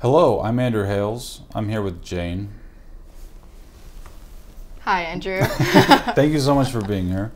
Hello, 0.00 0.40
I'm 0.40 0.60
Andrew 0.60 0.84
Hales. 0.84 1.40
I'm 1.56 1.68
here 1.68 1.82
with 1.82 2.04
Jane. 2.04 2.50
Hi, 4.82 5.02
Andrew. 5.02 5.40
Thank 6.14 6.32
you 6.32 6.38
so 6.38 6.54
much 6.54 6.70
for 6.70 6.80
being 6.80 7.08
here. 7.08 7.32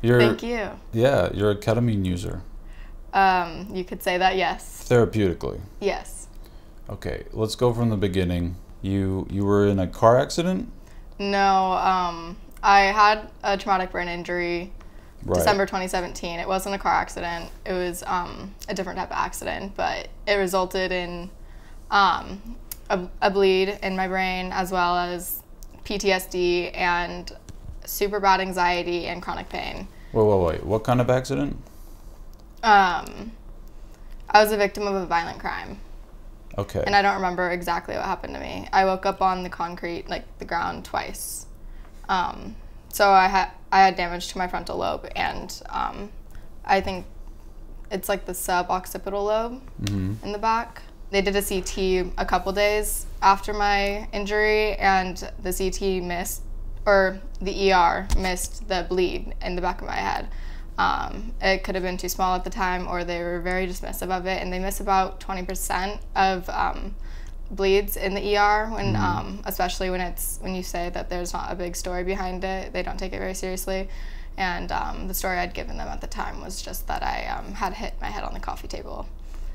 You're, 0.00 0.18
Thank 0.18 0.42
you. 0.42 0.70
Yeah, 0.94 1.30
you're 1.34 1.50
a 1.50 1.56
ketamine 1.56 2.06
user, 2.06 2.40
Um, 3.12 3.68
you 3.74 3.84
could 3.84 4.02
say 4.02 4.16
that, 4.16 4.36
yes. 4.36 4.86
therapeutically. 4.88 5.60
Yes. 5.80 6.28
Okay, 6.88 7.24
let's 7.32 7.54
go 7.56 7.74
from 7.74 7.90
the 7.90 7.96
beginning. 7.98 8.56
You 8.80 9.26
you 9.30 9.44
were 9.44 9.66
in 9.66 9.78
a 9.78 9.86
car 9.86 10.18
accident, 10.18 10.70
No, 11.18 11.72
um, 11.72 12.38
I 12.62 12.80
had 12.84 13.28
a 13.42 13.58
traumatic 13.58 13.90
brain 13.90 14.08
injury 14.08 14.72
right? 15.24 15.36
December 15.36 15.66
2017. 15.66 16.38
It 16.40 16.48
wasn't 16.48 16.74
a 16.74 16.78
car 16.78 16.94
accident. 16.94 17.50
It 17.66 17.72
was 17.72 18.02
um, 18.06 18.54
a 18.66 18.74
different 18.74 18.98
type 18.98 19.10
of 19.10 19.16
accident, 19.16 19.74
but 19.76 20.08
it 20.26 20.34
resulted 20.34 20.90
in 20.90 21.30
um, 21.90 22.56
a, 22.90 23.08
a 23.22 23.30
bleed 23.30 23.78
in 23.82 23.96
my 23.96 24.08
brain 24.08 24.50
as 24.52 24.72
well 24.72 24.96
as 24.96 25.42
PTSD 25.84 26.76
and 26.76 27.32
super 27.84 28.20
bad 28.20 28.40
anxiety 28.40 29.06
and 29.06 29.22
chronic 29.22 29.48
pain. 29.48 29.88
Wait, 30.12 30.24
wait, 30.24 30.40
wait. 30.40 30.64
What 30.64 30.84
kind 30.84 31.00
of 31.00 31.10
accident? 31.10 31.56
Um, 32.62 33.32
I 34.30 34.42
was 34.42 34.52
a 34.52 34.56
victim 34.56 34.86
of 34.86 34.94
a 34.94 35.06
violent 35.06 35.38
crime. 35.38 35.80
Okay. 36.58 36.82
and 36.86 36.96
I 36.96 37.02
don't 37.02 37.16
remember 37.16 37.50
exactly 37.50 37.94
what 37.94 38.04
happened 38.06 38.32
to 38.34 38.40
me. 38.40 38.66
I 38.72 38.86
woke 38.86 39.04
up 39.04 39.20
on 39.20 39.42
the 39.42 39.50
concrete, 39.50 40.08
like 40.08 40.24
the 40.38 40.46
ground, 40.46 40.86
twice. 40.86 41.44
Um, 42.08 42.56
so 42.90 43.10
I 43.10 43.26
had 43.26 43.50
I 43.70 43.80
had 43.80 43.96
damage 43.96 44.28
to 44.28 44.38
my 44.38 44.48
frontal 44.48 44.78
lobe, 44.78 45.06
and 45.14 45.62
um, 45.68 46.10
I 46.64 46.80
think 46.80 47.04
it's 47.90 48.08
like 48.08 48.24
the 48.24 48.32
suboccipital 48.32 49.22
lobe 49.22 49.60
hmm 49.86 50.14
in 50.22 50.32
the 50.32 50.38
back. 50.38 50.82
They 51.10 51.22
did 51.22 51.36
a 51.36 51.42
CT 51.42 52.12
a 52.18 52.24
couple 52.26 52.52
days 52.52 53.06
after 53.22 53.52
my 53.52 54.08
injury, 54.12 54.74
and 54.74 55.16
the 55.42 55.52
CT 55.52 56.02
missed, 56.02 56.42
or 56.84 57.20
the 57.40 57.72
ER 57.72 58.08
missed 58.18 58.68
the 58.68 58.86
bleed 58.88 59.34
in 59.42 59.56
the 59.56 59.62
back 59.62 59.80
of 59.80 59.86
my 59.86 59.96
head. 59.96 60.28
Um, 60.78 61.32
it 61.40 61.64
could 61.64 61.74
have 61.74 61.84
been 61.84 61.96
too 61.96 62.08
small 62.08 62.34
at 62.34 62.44
the 62.44 62.50
time, 62.50 62.86
or 62.88 63.04
they 63.04 63.22
were 63.22 63.40
very 63.40 63.66
dismissive 63.66 64.10
of 64.10 64.26
it, 64.26 64.42
and 64.42 64.52
they 64.52 64.58
miss 64.58 64.80
about 64.80 65.20
20% 65.20 66.00
of 66.14 66.48
um, 66.50 66.94
bleeds 67.50 67.96
in 67.96 68.14
the 68.14 68.36
ER 68.36 68.68
when, 68.70 68.96
um, 68.96 69.40
especially 69.44 69.90
when 69.90 70.00
it's 70.00 70.38
when 70.42 70.54
you 70.54 70.62
say 70.62 70.90
that 70.90 71.08
there's 71.08 71.32
not 71.32 71.52
a 71.52 71.54
big 71.54 71.76
story 71.76 72.04
behind 72.04 72.44
it. 72.44 72.72
They 72.72 72.82
don't 72.82 72.98
take 72.98 73.12
it 73.12 73.18
very 73.18 73.34
seriously. 73.34 73.88
And 74.36 74.70
um, 74.70 75.08
the 75.08 75.14
story 75.14 75.38
I'd 75.38 75.54
given 75.54 75.78
them 75.78 75.88
at 75.88 76.00
the 76.00 76.06
time 76.06 76.42
was 76.42 76.60
just 76.60 76.86
that 76.88 77.02
I 77.02 77.26
um, 77.26 77.54
had 77.54 77.72
hit 77.72 77.94
my 78.00 78.08
head 78.08 78.24
on 78.24 78.34
the 78.34 78.40
coffee 78.40 78.68
table. 78.68 79.06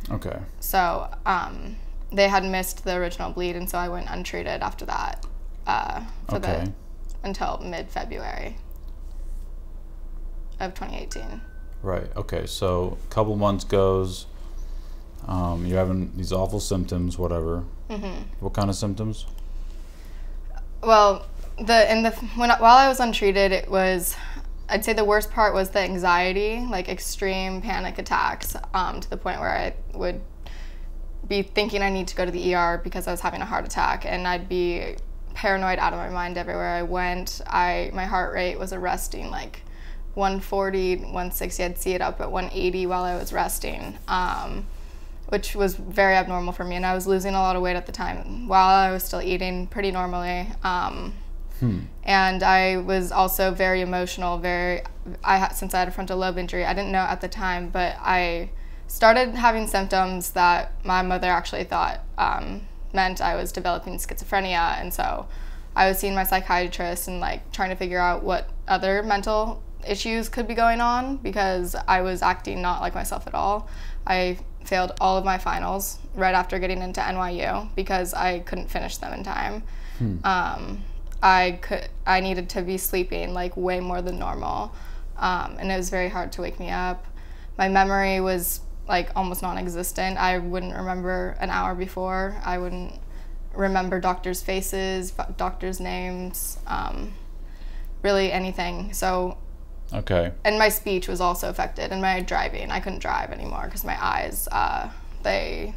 Okay. 0.10 0.38
So 0.60 1.08
um, 1.26 1.76
they 2.12 2.28
had 2.28 2.44
missed 2.44 2.84
the 2.84 2.96
original 2.96 3.32
bleed, 3.32 3.56
and 3.56 3.70
so 3.70 3.78
I 3.78 3.88
went 3.90 4.08
untreated 4.10 4.62
after 4.62 4.86
that 4.86 5.26
uh, 5.68 6.04
for 6.28 6.38
Okay. 6.38 6.66
the 6.66 6.74
until 7.24 7.60
mid 7.64 7.90
February 7.90 8.58
of 10.60 10.74
2018. 10.74 11.42
Right. 11.84 12.08
Okay. 12.16 12.46
So 12.46 12.98
a 13.10 13.14
couple 13.14 13.36
months 13.36 13.64
goes. 13.64 14.26
Um, 15.28 15.66
you're 15.68 15.78
having 15.78 16.12
these 16.18 16.32
awful 16.34 16.60
symptoms, 16.60 17.18
whatever. 17.18 17.64
hmm 17.90 18.22
What 18.40 18.54
kind 18.54 18.70
of 18.70 18.76
symptoms? 18.76 19.26
Well, 20.82 21.28
the 21.60 21.92
in 21.92 22.02
the 22.04 22.12
when 22.36 22.50
while 22.50 22.78
I 22.78 22.88
was 22.88 23.00
untreated, 23.00 23.52
it 23.52 23.70
was 23.70 24.16
I'd 24.72 24.86
say 24.86 24.94
the 24.94 25.04
worst 25.04 25.32
part 25.32 25.54
was 25.54 25.72
the 25.72 25.80
anxiety, 25.80 26.66
like 26.70 26.88
extreme 26.88 27.62
panic 27.62 27.98
attacks, 28.00 28.56
um, 28.74 29.02
to 29.02 29.10
the 29.10 29.18
point 29.18 29.42
where 29.42 29.50
I 29.50 29.74
would 29.94 30.22
be 31.28 31.42
thinking 31.44 31.82
I 31.82 31.90
need 31.90 32.08
to 32.08 32.16
go 32.16 32.26
to 32.26 32.32
the 32.32 32.56
ER 32.56 32.80
because 32.84 33.06
I 33.06 33.12
was 33.12 33.20
having 33.20 33.42
a 33.42 33.46
heart 33.46 33.66
attack, 33.66 34.06
and 34.06 34.28
I'd 34.28 34.48
be 34.48 34.96
paranoid 35.34 35.78
out 35.78 35.94
of 35.94 36.00
my 36.00 36.10
mind 36.10 36.38
everywhere 36.38 36.70
I 36.70 36.84
went. 36.84 37.42
I 37.48 37.92
my 37.94 38.06
heart 38.06 38.34
rate 38.34 38.58
was 38.58 38.72
arresting 38.72 39.30
like 39.30 39.62
140, 40.14 40.96
160. 40.98 41.64
I'd 41.64 41.78
see 41.78 41.92
it 41.92 42.02
up 42.02 42.22
at 42.22 42.32
180 42.32 42.86
while 42.86 43.04
I 43.04 43.16
was 43.16 43.34
resting. 43.34 43.98
Um, 44.08 44.66
which 45.32 45.56
was 45.56 45.76
very 45.76 46.16
abnormal 46.16 46.52
for 46.52 46.66
me. 46.66 46.76
And 46.76 46.86
I 46.86 46.94
was 46.94 47.08
losing 47.08 47.34
a 47.36 47.40
lot 47.40 47.56
of 47.56 47.62
weight 47.62 47.78
at 47.78 47.86
the 47.86 47.94
time 47.94 48.50
while 48.50 48.68
I 48.68 48.92
was 48.92 49.04
still 49.04 49.22
eating 49.22 49.66
pretty 49.68 49.90
normally. 49.90 50.48
Um, 50.62 51.14
Hmm. 51.62 51.82
and 52.04 52.42
I 52.42 52.78
was 52.78 53.12
also 53.12 53.52
very 53.52 53.82
emotional. 53.82 54.40
Very, 54.40 54.82
I 55.24 55.38
had 55.38 55.50
since 55.50 55.76
I 55.76 55.80
had 55.80 55.88
a 55.88 55.92
frontal 55.92 56.18
lobe 56.18 56.40
injury. 56.40 56.66
I 56.66 56.74
didn't 56.74 56.92
know 56.92 57.00
at 57.00 57.22
the 57.22 57.28
time, 57.28 57.70
but 57.70 57.98
I 58.00 58.50
started 58.88 59.36
having 59.36 59.68
symptoms 59.68 60.32
that 60.32 60.74
my 60.84 61.04
mother 61.04 61.28
actually 61.28 61.66
thought 61.66 62.02
um, 62.18 62.62
meant 62.94 63.22
I 63.22 63.36
was 63.36 63.52
developing 63.52 63.98
schizophrenia, 64.00 64.82
and 64.82 64.92
so 64.92 65.28
I 65.76 65.88
was 65.88 66.00
seeing 66.00 66.16
my 66.16 66.24
psychiatrist 66.24 67.08
and 67.08 67.20
like 67.20 67.52
trying 67.52 67.70
to 67.70 67.76
figure 67.76 68.00
out 68.00 68.24
what 68.24 68.50
other 68.68 69.04
mental 69.04 69.62
issues 69.88 70.30
could 70.30 70.48
be 70.48 70.56
going 70.56 70.82
on 70.82 71.18
because 71.18 71.76
I 71.88 72.02
was 72.02 72.24
acting 72.24 72.60
not 72.60 72.82
like 72.82 72.96
myself 72.96 73.28
at 73.28 73.36
all. 73.36 73.70
I 74.08 74.40
failed 74.66 74.94
all 75.00 75.16
of 75.16 75.26
my 75.26 75.38
finals 75.38 76.00
right 76.16 76.34
after 76.34 76.58
getting 76.58 76.82
into 76.82 77.02
NYU 77.02 77.70
because 77.76 78.16
I 78.16 78.40
couldn't 78.40 78.70
finish 78.70 78.98
them 78.98 79.14
in 79.14 79.24
time. 79.24 79.64
Um, 80.24 80.84
I 81.22 81.60
could 81.62 81.88
I 82.06 82.20
needed 82.20 82.50
to 82.50 82.62
be 82.62 82.78
sleeping 82.78 83.34
like 83.34 83.56
way 83.56 83.80
more 83.80 84.02
than 84.02 84.18
normal, 84.20 84.74
um, 85.18 85.58
and 85.60 85.72
it 85.72 85.78
was 85.78 85.90
very 85.90 86.10
hard 86.10 86.32
to 86.34 86.42
wake 86.42 86.60
me 86.60 86.70
up. 86.70 87.06
My 87.58 87.70
memory 87.70 88.20
was 88.22 88.62
like 88.88 89.12
almost 89.16 89.42
non-existent. 89.42 90.18
I 90.18 90.40
wouldn't 90.40 90.76
remember 90.76 91.38
an 91.40 91.50
hour 91.50 91.76
before. 91.76 92.42
I 92.44 92.58
wouldn't 92.58 93.00
remember 93.54 94.00
doctors' 94.00 94.42
faces, 94.42 95.12
doctors' 95.38 95.80
names, 95.80 96.58
um, 96.68 97.14
really 98.02 98.32
anything. 98.32 98.94
So 98.94 99.38
Okay. 99.94 100.32
and 100.46 100.58
my 100.58 100.70
speech 100.70 101.08
was 101.10 101.20
also 101.20 101.50
affected 101.50 101.92
and 101.92 102.02
my 102.02 102.22
driving 102.22 102.72
i 102.72 102.80
couldn't 102.80 103.00
drive 103.00 103.30
anymore 103.32 103.64
because 103.66 103.84
my 103.84 104.02
eyes 104.02 104.48
uh, 104.50 104.90
they 105.22 105.74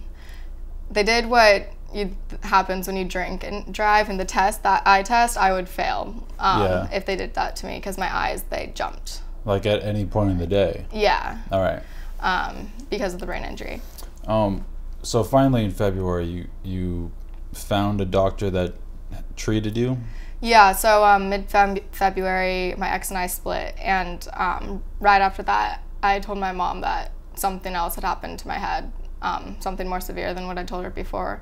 they 0.88 1.03
did 1.03 1.27
what 1.27 1.69
you, 1.94 2.16
happens 2.43 2.87
when 2.87 2.97
you 2.97 3.05
drink 3.05 3.44
and 3.44 3.72
drive 3.72 4.09
and 4.10 4.19
the 4.19 4.25
test 4.25 4.62
that 4.62 4.82
eye 4.87 5.03
test 5.03 5.37
i 5.38 5.53
would 5.53 5.69
fail 5.69 6.27
um, 6.38 6.62
Yeah. 6.62 6.88
if 6.93 7.06
they 7.06 7.16
did 7.16 7.34
that 7.34 7.56
to 7.56 7.66
me 7.66 7.77
because 7.78 7.97
my 7.99 8.15
eyes 8.15 8.43
they 8.50 8.72
jumped 8.75 9.21
Like 9.44 9.65
at 9.66 9.82
any 9.82 10.04
point 10.04 10.31
in 10.33 10.38
the 10.38 10.47
day. 10.47 10.87
yeah 10.93 11.38
All 11.50 11.60
right. 11.62 11.83
um, 12.21 12.72
because 12.91 13.15
of 13.15 13.21
the 13.21 13.27
brain 13.27 13.44
injury 13.44 13.81
Um, 14.27 14.65
so 15.03 15.22
finally 15.22 15.65
in 15.65 15.71
February, 15.71 16.25
you 16.27 16.47
you 16.62 17.12
found 17.53 18.00
a 18.00 18.06
doctor 18.06 18.49
that 18.50 18.72
treated 19.37 19.77
you. 19.77 19.99
Yeah, 20.41 20.72
so 20.72 21.04
um, 21.04 21.28
mid 21.28 21.49
February, 21.93 22.75
my 22.77 22.91
ex 22.91 23.10
and 23.10 23.19
I 23.19 23.27
split, 23.28 23.75
and 23.78 24.27
um, 24.34 24.83
right 25.00 25.21
after 25.21 25.43
that, 25.44 25.83
I 26.03 26.21
told 26.21 26.38
my 26.38 26.53
mom 26.53 26.81
that 26.81 27.12
something 27.34 27.75
else 27.75 27.94
had 27.97 28.04
happened 28.04 28.38
to 28.41 28.49
my 28.49 28.59
head, 28.59 28.93
um, 29.25 29.57
something 29.61 29.89
more 29.89 30.01
severe 30.01 30.35
than 30.35 30.47
what 30.47 30.59
I 30.59 30.65
told 30.65 30.85
her 30.85 30.91
before, 30.91 31.41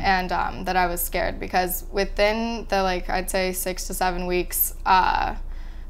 and 0.00 0.32
um, 0.32 0.64
that 0.64 0.76
I 0.76 0.86
was 0.86 1.00
scared 1.00 1.38
because 1.38 1.84
within 1.92 2.66
the 2.68 2.82
like 2.82 3.08
I'd 3.08 3.30
say 3.30 3.52
six 3.52 3.86
to 3.86 3.94
seven 3.94 4.26
weeks 4.26 4.74
uh, 4.84 5.36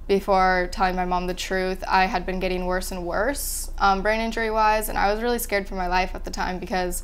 before 0.06 0.68
telling 0.72 0.96
my 0.96 1.04
mom 1.04 1.26
the 1.26 1.34
truth, 1.34 1.82
I 1.86 2.04
had 2.06 2.26
been 2.26 2.40
getting 2.40 2.66
worse 2.66 2.90
and 2.92 3.06
worse, 3.06 3.70
um, 3.78 4.02
brain 4.02 4.20
injury 4.20 4.50
wise, 4.50 4.88
and 4.88 4.98
I 4.98 5.12
was 5.12 5.22
really 5.22 5.38
scared 5.38 5.66
for 5.68 5.74
my 5.74 5.86
life 5.86 6.14
at 6.14 6.24
the 6.24 6.30
time 6.30 6.58
because 6.58 7.02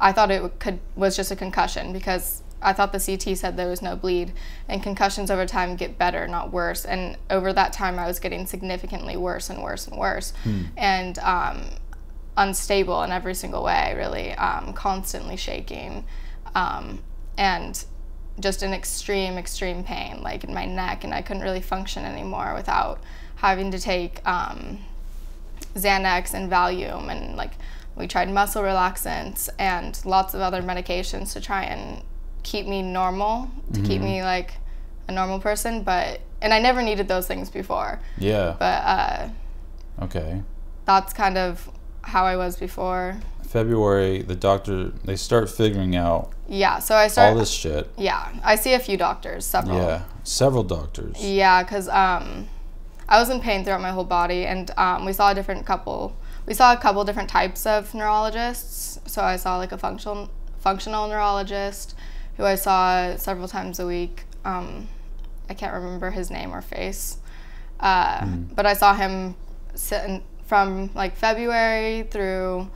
I 0.00 0.12
thought 0.12 0.30
it 0.30 0.58
could 0.58 0.78
was 0.94 1.16
just 1.16 1.30
a 1.30 1.36
concussion 1.36 1.92
because 1.92 2.42
I 2.62 2.72
thought 2.72 2.92
the 2.92 2.98
CT 2.98 3.36
said 3.38 3.56
there 3.56 3.68
was 3.68 3.82
no 3.82 3.94
bleed, 3.96 4.32
and 4.68 4.82
concussions 4.82 5.30
over 5.30 5.46
time 5.46 5.76
get 5.76 5.96
better, 5.98 6.26
not 6.26 6.52
worse. 6.52 6.84
And 6.84 7.16
over 7.30 7.52
that 7.52 7.72
time, 7.72 7.98
I 7.98 8.06
was 8.06 8.18
getting 8.18 8.46
significantly 8.46 9.16
worse 9.16 9.50
and 9.50 9.62
worse 9.62 9.86
and 9.86 9.96
worse, 9.98 10.32
and 10.76 11.18
um, 11.20 11.56
unstable 12.36 13.02
in 13.02 13.12
every 13.12 13.34
single 13.34 13.62
way, 13.62 13.94
really, 13.96 14.32
um, 14.34 14.72
constantly 14.72 15.36
shaking, 15.36 16.04
um, 16.54 17.02
and 17.38 17.84
just 18.38 18.62
an 18.62 18.72
extreme, 18.72 19.38
extreme 19.38 19.82
pain, 19.82 20.22
like 20.22 20.44
in 20.44 20.52
my 20.52 20.66
neck, 20.66 21.04
and 21.04 21.14
I 21.14 21.22
couldn't 21.22 21.42
really 21.42 21.62
function 21.62 22.04
anymore 22.04 22.52
without 22.54 23.00
having 23.36 23.70
to 23.70 23.78
take 23.78 24.26
um, 24.28 24.78
Xanax 25.74 26.34
and 26.34 26.50
Valium, 26.50 27.10
and 27.10 27.36
like 27.36 27.52
we 27.96 28.06
tried 28.06 28.30
muscle 28.30 28.62
relaxants 28.62 29.48
and 29.58 29.98
lots 30.04 30.34
of 30.34 30.40
other 30.42 30.62
medications 30.62 31.32
to 31.32 31.40
try 31.40 31.64
and 31.64 32.02
keep 32.42 32.66
me 32.66 32.82
normal, 32.82 33.50
to 33.72 33.80
keep 33.80 34.00
me 34.02 34.22
like 34.22 34.54
a 35.08 35.12
normal 35.12 35.38
person. 35.40 35.82
But 35.82 36.20
and 36.42 36.52
I 36.52 36.58
never 36.58 36.82
needed 36.82 37.08
those 37.08 37.26
things 37.26 37.48
before, 37.48 37.98
Yeah. 38.18 38.54
but 38.58 38.64
uh, 38.84 39.28
Okay. 40.02 40.42
that's 40.84 41.14
kind 41.14 41.38
of 41.38 41.70
how 42.06 42.24
I 42.24 42.36
was 42.36 42.56
before. 42.56 43.16
February, 43.46 44.22
the 44.22 44.34
doctor 44.36 44.88
they 45.04 45.16
start 45.16 45.48
figuring 45.48 45.94
out 45.96 46.32
Yeah, 46.48 46.78
so 46.80 46.94
I 46.96 47.08
start 47.08 47.32
all 47.32 47.38
this 47.38 47.50
shit. 47.50 47.88
Yeah, 47.96 48.28
I 48.44 48.56
see 48.56 48.74
a 48.74 48.78
few 48.78 48.96
doctors, 48.96 49.44
several. 49.44 49.76
Yeah. 49.78 50.02
Several 50.24 50.62
doctors. 50.64 51.16
Yeah, 51.22 51.62
because 51.62 51.88
um, 51.88 52.48
I 53.08 53.18
was 53.20 53.30
in 53.30 53.40
pain 53.40 53.64
throughout 53.64 53.80
my 53.80 53.90
whole 53.90 54.04
body, 54.04 54.44
and 54.46 54.70
um, 54.76 55.04
we 55.04 55.12
saw 55.12 55.30
a 55.30 55.34
different 55.34 55.64
couple. 55.66 56.16
We 56.46 56.54
saw 56.54 56.72
a 56.72 56.76
couple 56.76 57.04
different 57.04 57.28
types 57.28 57.66
of 57.66 57.94
neurologists. 57.94 58.98
So 59.06 59.22
I 59.22 59.36
saw 59.36 59.56
like 59.58 59.72
a 59.72 59.78
functional 59.78 60.30
functional 60.58 61.06
neurologist 61.08 61.94
who 62.36 62.44
I 62.44 62.56
saw 62.56 63.16
several 63.16 63.48
times 63.48 63.78
a 63.78 63.86
week. 63.86 64.24
Um, 64.44 64.88
I 65.48 65.54
can't 65.54 65.72
remember 65.74 66.10
his 66.10 66.30
name 66.30 66.52
or 66.52 66.60
face, 66.60 67.18
uh, 67.80 68.20
Mm. 68.20 68.54
but 68.54 68.66
I 68.66 68.74
saw 68.74 68.94
him 68.94 69.36
sitting 69.74 70.22
from 70.46 70.90
like 70.94 71.16
February 71.16 72.04
through 72.10 72.70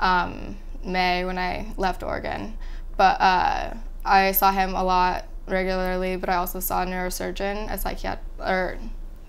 um, 0.00 0.56
May 0.84 1.24
when 1.24 1.38
I 1.38 1.72
left 1.76 2.02
Oregon. 2.02 2.56
But 2.96 3.20
uh, 3.20 3.74
I 4.04 4.32
saw 4.32 4.52
him 4.52 4.74
a 4.74 4.82
lot 4.82 5.26
regularly, 5.46 6.16
but 6.16 6.28
I 6.28 6.36
also 6.36 6.60
saw 6.60 6.82
a 6.82 6.86
neurosurgeon, 6.86 7.72
a 7.72 7.78
psychiatrist, 7.78 8.22
or 8.38 8.78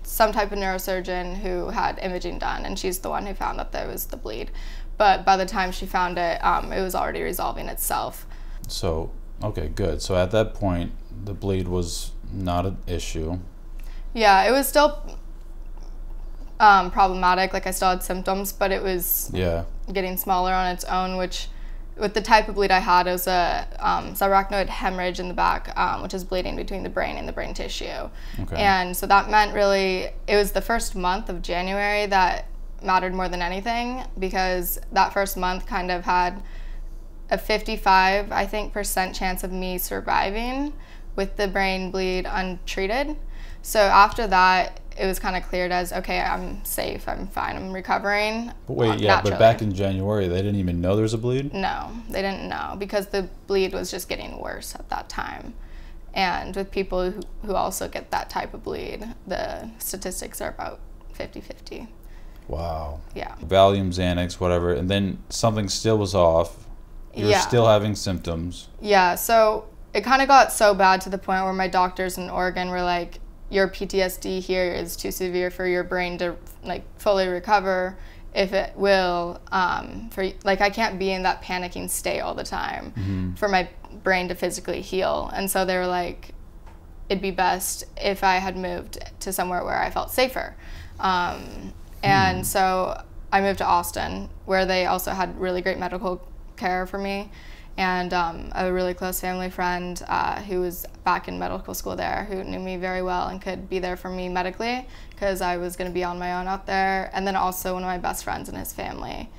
some 0.02 0.32
type 0.32 0.52
of 0.52 0.58
neurosurgeon 0.58 1.36
who 1.38 1.68
had 1.68 1.98
imaging 2.00 2.38
done, 2.38 2.64
and 2.64 2.78
she's 2.78 2.98
the 2.98 3.10
one 3.10 3.26
who 3.26 3.34
found 3.34 3.58
that 3.58 3.72
there 3.72 3.86
was 3.86 4.06
the 4.06 4.16
bleed. 4.16 4.50
But 4.98 5.24
by 5.24 5.36
the 5.36 5.46
time 5.46 5.72
she 5.72 5.86
found 5.86 6.18
it, 6.18 6.44
um, 6.44 6.72
it 6.72 6.82
was 6.82 6.94
already 6.94 7.22
resolving 7.22 7.68
itself. 7.68 8.26
So, 8.68 9.10
okay, 9.42 9.68
good. 9.68 10.02
So 10.02 10.16
at 10.16 10.30
that 10.32 10.52
point, 10.54 10.92
the 11.24 11.32
bleed 11.32 11.68
was 11.68 12.12
not 12.32 12.66
an 12.66 12.78
issue. 12.86 13.38
Yeah, 14.12 14.42
it 14.42 14.50
was 14.50 14.68
still 14.68 15.18
um, 16.60 16.90
problematic. 16.92 17.52
Like 17.52 17.66
I 17.66 17.72
still 17.72 17.88
had 17.88 18.02
symptoms, 18.04 18.52
but 18.52 18.70
it 18.70 18.82
was 18.82 19.30
Yeah. 19.32 19.64
getting 19.92 20.16
smaller 20.16 20.52
on 20.52 20.68
its 20.68 20.84
own, 20.84 21.16
which 21.16 21.48
with 21.96 22.14
the 22.14 22.20
type 22.20 22.48
of 22.48 22.54
bleed 22.54 22.70
I 22.70 22.78
had, 22.78 23.06
it 23.06 23.12
was 23.12 23.26
a 23.26 23.66
um, 23.78 24.14
subarachnoid 24.14 24.68
hemorrhage 24.68 25.18
in 25.20 25.28
the 25.28 25.34
back, 25.34 25.76
um, 25.76 26.02
which 26.02 26.14
is 26.14 26.22
bleeding 26.24 26.56
between 26.56 26.82
the 26.82 26.88
brain 26.88 27.16
and 27.16 27.26
the 27.28 27.32
brain 27.32 27.52
tissue. 27.54 28.08
Okay. 28.40 28.56
And 28.56 28.96
so 28.96 29.06
that 29.06 29.28
meant 29.30 29.52
really, 29.54 30.10
it 30.28 30.36
was 30.36 30.52
the 30.52 30.62
first 30.62 30.94
month 30.94 31.28
of 31.28 31.42
January 31.42 32.06
that 32.06 32.46
mattered 32.82 33.12
more 33.12 33.28
than 33.28 33.42
anything 33.42 34.04
because 34.18 34.80
that 34.92 35.12
first 35.12 35.36
month 35.36 35.66
kind 35.66 35.90
of 35.90 36.04
had 36.04 36.42
a 37.30 37.36
55, 37.38 38.32
I 38.32 38.46
think, 38.46 38.72
percent 38.72 39.14
chance 39.14 39.44
of 39.44 39.52
me 39.52 39.76
surviving 39.78 40.72
with 41.16 41.36
the 41.36 41.48
brain 41.48 41.90
bleed 41.90 42.26
untreated. 42.28 43.16
So 43.62 43.80
after 43.80 44.26
that, 44.26 44.80
it 45.00 45.06
was 45.06 45.18
kind 45.18 45.34
of 45.34 45.48
cleared 45.48 45.72
as 45.72 45.92
okay, 45.94 46.20
I'm 46.20 46.62
safe, 46.64 47.08
I'm 47.08 47.26
fine, 47.28 47.56
I'm 47.56 47.72
recovering. 47.72 48.52
But 48.66 48.74
wait, 48.74 49.00
yeah, 49.00 49.22
but 49.22 49.38
back 49.38 49.62
in 49.62 49.72
January, 49.74 50.28
they 50.28 50.36
didn't 50.36 50.56
even 50.56 50.82
know 50.82 50.94
there 50.94 51.02
was 51.02 51.14
a 51.14 51.18
bleed? 51.18 51.54
No, 51.54 51.90
they 52.10 52.20
didn't 52.20 52.48
know 52.48 52.76
because 52.78 53.06
the 53.06 53.28
bleed 53.46 53.72
was 53.72 53.90
just 53.90 54.08
getting 54.08 54.38
worse 54.38 54.74
at 54.74 54.90
that 54.90 55.08
time. 55.08 55.54
And 56.12 56.54
with 56.54 56.70
people 56.70 57.10
who, 57.10 57.20
who 57.46 57.54
also 57.54 57.88
get 57.88 58.10
that 58.10 58.28
type 58.28 58.52
of 58.52 58.62
bleed, 58.62 59.06
the 59.26 59.70
statistics 59.78 60.40
are 60.42 60.50
about 60.50 60.80
50 61.14 61.40
50. 61.40 61.88
Wow. 62.48 63.00
Yeah. 63.14 63.36
Valium, 63.44 63.88
Xanax, 63.88 64.34
whatever, 64.34 64.74
and 64.74 64.90
then 64.90 65.22
something 65.28 65.68
still 65.68 65.96
was 65.96 66.14
off. 66.14 66.66
You 67.14 67.24
were 67.26 67.30
Yeah. 67.30 67.40
still 67.40 67.66
having 67.66 67.94
symptoms. 67.94 68.68
Yeah, 68.80 69.14
so 69.14 69.66
it 69.94 70.02
kind 70.02 70.20
of 70.20 70.28
got 70.28 70.52
so 70.52 70.74
bad 70.74 71.00
to 71.02 71.08
the 71.08 71.18
point 71.18 71.44
where 71.44 71.52
my 71.52 71.68
doctors 71.68 72.18
in 72.18 72.28
Oregon 72.28 72.68
were 72.70 72.82
like, 72.82 73.19
your 73.50 73.68
PTSD 73.68 74.40
here 74.40 74.72
is 74.72 74.96
too 74.96 75.10
severe 75.10 75.50
for 75.50 75.66
your 75.66 75.84
brain 75.84 76.18
to 76.18 76.36
like 76.62 76.84
fully 76.98 77.26
recover. 77.28 77.98
If 78.32 78.52
it 78.52 78.76
will, 78.76 79.40
um, 79.50 80.08
for 80.10 80.28
like 80.44 80.60
I 80.60 80.70
can't 80.70 80.98
be 81.00 81.10
in 81.10 81.24
that 81.24 81.42
panicking 81.42 81.90
state 81.90 82.20
all 82.20 82.34
the 82.34 82.44
time 82.44 82.92
for 83.36 83.48
my 83.48 83.68
brain 84.04 84.28
to 84.28 84.36
physically 84.36 84.82
heal. 84.82 85.30
And 85.34 85.50
so 85.50 85.64
they 85.64 85.76
were 85.76 85.86
like, 85.86 86.32
it'd 87.08 87.20
be 87.20 87.32
best 87.32 87.84
if 87.96 88.22
I 88.22 88.36
had 88.36 88.56
moved 88.56 89.00
to 89.20 89.32
somewhere 89.32 89.64
where 89.64 89.82
I 89.82 89.90
felt 89.90 90.12
safer. 90.12 90.54
Um, 91.00 91.72
and 92.04 92.46
so 92.46 93.02
I 93.32 93.40
moved 93.40 93.58
to 93.58 93.66
Austin, 93.66 94.28
where 94.44 94.64
they 94.64 94.86
also 94.86 95.10
had 95.10 95.38
really 95.40 95.60
great 95.60 95.78
medical 95.78 96.26
care 96.56 96.86
for 96.86 96.98
me. 96.98 97.30
And 97.80 98.12
um, 98.12 98.52
a 98.54 98.70
really 98.70 98.92
close 98.92 99.22
family 99.22 99.48
friend 99.48 100.02
uh, 100.06 100.42
who 100.42 100.60
was 100.60 100.84
back 101.02 101.28
in 101.28 101.38
medical 101.38 101.72
school 101.72 101.96
there, 101.96 102.26
who 102.28 102.44
knew 102.44 102.58
me 102.58 102.76
very 102.76 103.00
well 103.00 103.28
and 103.28 103.40
could 103.40 103.70
be 103.70 103.78
there 103.78 103.96
for 103.96 104.10
me 104.10 104.28
medically 104.28 104.86
because 105.08 105.40
I 105.40 105.56
was 105.56 105.76
going 105.76 105.90
to 105.90 105.94
be 105.94 106.04
on 106.04 106.18
my 106.18 106.34
own 106.34 106.46
out 106.46 106.66
there. 106.66 107.08
And 107.14 107.26
then 107.26 107.36
also 107.36 107.72
one 107.72 107.82
of 107.82 107.86
my 107.86 107.96
best 107.96 108.22
friends 108.22 108.50
and 108.50 108.58
his 108.58 108.70
family 108.70 109.30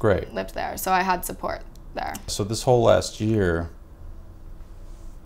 Great. 0.00 0.34
lived 0.34 0.54
there, 0.54 0.76
so 0.76 0.90
I 0.90 1.02
had 1.02 1.24
support 1.24 1.62
there. 1.94 2.14
So 2.26 2.42
this 2.42 2.64
whole 2.64 2.82
last 2.82 3.20
year 3.20 3.70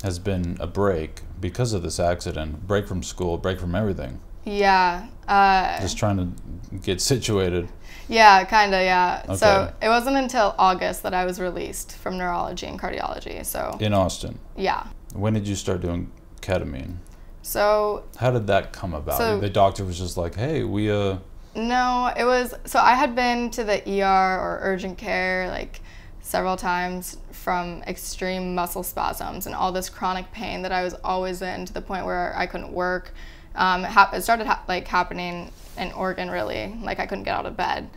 has 0.02 0.18
been 0.18 0.58
a 0.60 0.66
break 0.66 1.22
because 1.40 1.72
of 1.72 1.82
this 1.82 1.98
accident. 1.98 2.66
Break 2.68 2.86
from 2.86 3.02
school, 3.02 3.38
break 3.38 3.58
from 3.58 3.74
everything. 3.74 4.20
Yeah. 4.44 5.08
Uh, 5.26 5.80
Just 5.80 5.96
trying 5.96 6.18
to 6.18 6.76
get 6.76 7.00
situated. 7.00 7.70
Yeah, 8.08 8.44
kind 8.44 8.74
of, 8.74 8.80
yeah. 8.80 9.34
So 9.34 9.72
it 9.82 9.88
wasn't 9.88 10.16
until 10.16 10.54
August 10.58 11.02
that 11.02 11.14
I 11.14 11.24
was 11.24 11.40
released 11.40 11.96
from 11.96 12.16
neurology 12.18 12.66
and 12.66 12.80
cardiology. 12.80 13.44
So, 13.44 13.76
In 13.80 13.92
Austin. 13.92 14.38
yeah. 14.56 14.86
When 15.14 15.34
did 15.34 15.46
you 15.46 15.54
start 15.54 15.80
doing 15.80 16.10
ketamine? 16.40 16.96
So, 17.42 18.04
How 18.16 18.30
did 18.30 18.46
that 18.48 18.72
come 18.72 18.94
about? 18.94 19.18
So- 19.18 19.38
the 19.40 19.50
doctor 19.50 19.84
was 19.84 19.98
just 19.98 20.16
like, 20.16 20.34
"Hey, 20.34 20.64
we 20.64 20.90
uh 20.90 21.18
no, 21.54 22.12
it 22.16 22.24
was 22.24 22.54
so 22.66 22.78
I 22.78 22.94
had 22.94 23.14
been 23.16 23.50
to 23.50 23.64
the 23.64 23.82
ER 24.02 24.38
or 24.38 24.58
urgent 24.62 24.96
care 24.98 25.48
like 25.48 25.80
several 26.20 26.56
times 26.56 27.16
from 27.32 27.82
extreme 27.86 28.54
muscle 28.54 28.82
spasms 28.82 29.46
and 29.46 29.54
all 29.54 29.72
this 29.72 29.88
chronic 29.88 30.30
pain 30.30 30.62
that 30.62 30.72
I 30.72 30.84
was 30.84 30.94
always 31.02 31.40
in 31.40 31.64
to 31.64 31.72
the 31.72 31.80
point 31.80 32.04
where 32.04 32.34
I 32.36 32.46
couldn't 32.46 32.72
work. 32.72 33.12
Um, 33.54 33.84
it, 33.84 33.88
hap- 33.90 34.14
it 34.14 34.22
started 34.22 34.46
ha- 34.46 34.62
like 34.68 34.86
happening 34.88 35.50
in 35.76 35.92
Oregon 35.92 36.30
really, 36.30 36.74
like 36.82 36.98
I 37.00 37.06
couldn't 37.06 37.24
get 37.24 37.34
out 37.36 37.46
of 37.46 37.56
bed 37.56 37.88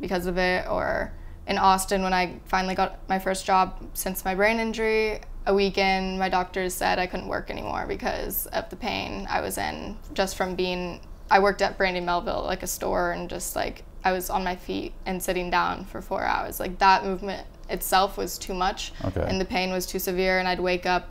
because 0.00 0.26
of 0.26 0.38
it, 0.38 0.66
or 0.68 1.12
in 1.46 1.58
Austin 1.58 2.02
when 2.02 2.12
I 2.14 2.36
finally 2.46 2.74
got 2.74 2.98
my 3.08 3.18
first 3.18 3.44
job 3.44 3.78
since 3.94 4.24
my 4.24 4.34
brain 4.34 4.58
injury. 4.60 5.20
A 5.46 5.52
weekend, 5.54 6.18
my 6.18 6.30
doctors 6.30 6.72
said 6.72 6.98
I 6.98 7.06
couldn't 7.06 7.28
work 7.28 7.50
anymore 7.50 7.84
because 7.86 8.46
of 8.46 8.70
the 8.70 8.76
pain 8.76 9.26
I 9.28 9.40
was 9.42 9.58
in 9.58 9.96
just 10.14 10.36
from 10.36 10.54
being. 10.54 11.00
I 11.30 11.38
worked 11.40 11.60
at 11.62 11.76
Brandy 11.76 12.00
Melville, 12.00 12.44
like 12.44 12.62
a 12.62 12.66
store, 12.66 13.12
and 13.12 13.28
just 13.28 13.54
like 13.56 13.84
I 14.04 14.12
was 14.12 14.30
on 14.30 14.42
my 14.44 14.56
feet 14.56 14.94
and 15.04 15.22
sitting 15.22 15.50
down 15.50 15.84
for 15.84 16.00
four 16.00 16.22
hours. 16.24 16.60
Like 16.60 16.78
that 16.78 17.04
movement 17.04 17.46
itself 17.68 18.16
was 18.16 18.38
too 18.38 18.54
much, 18.54 18.92
Okay. 19.04 19.24
and 19.28 19.38
the 19.40 19.44
pain 19.44 19.70
was 19.72 19.84
too 19.86 19.98
severe, 19.98 20.38
and 20.38 20.48
I'd 20.48 20.60
wake 20.60 20.86
up 20.86 21.10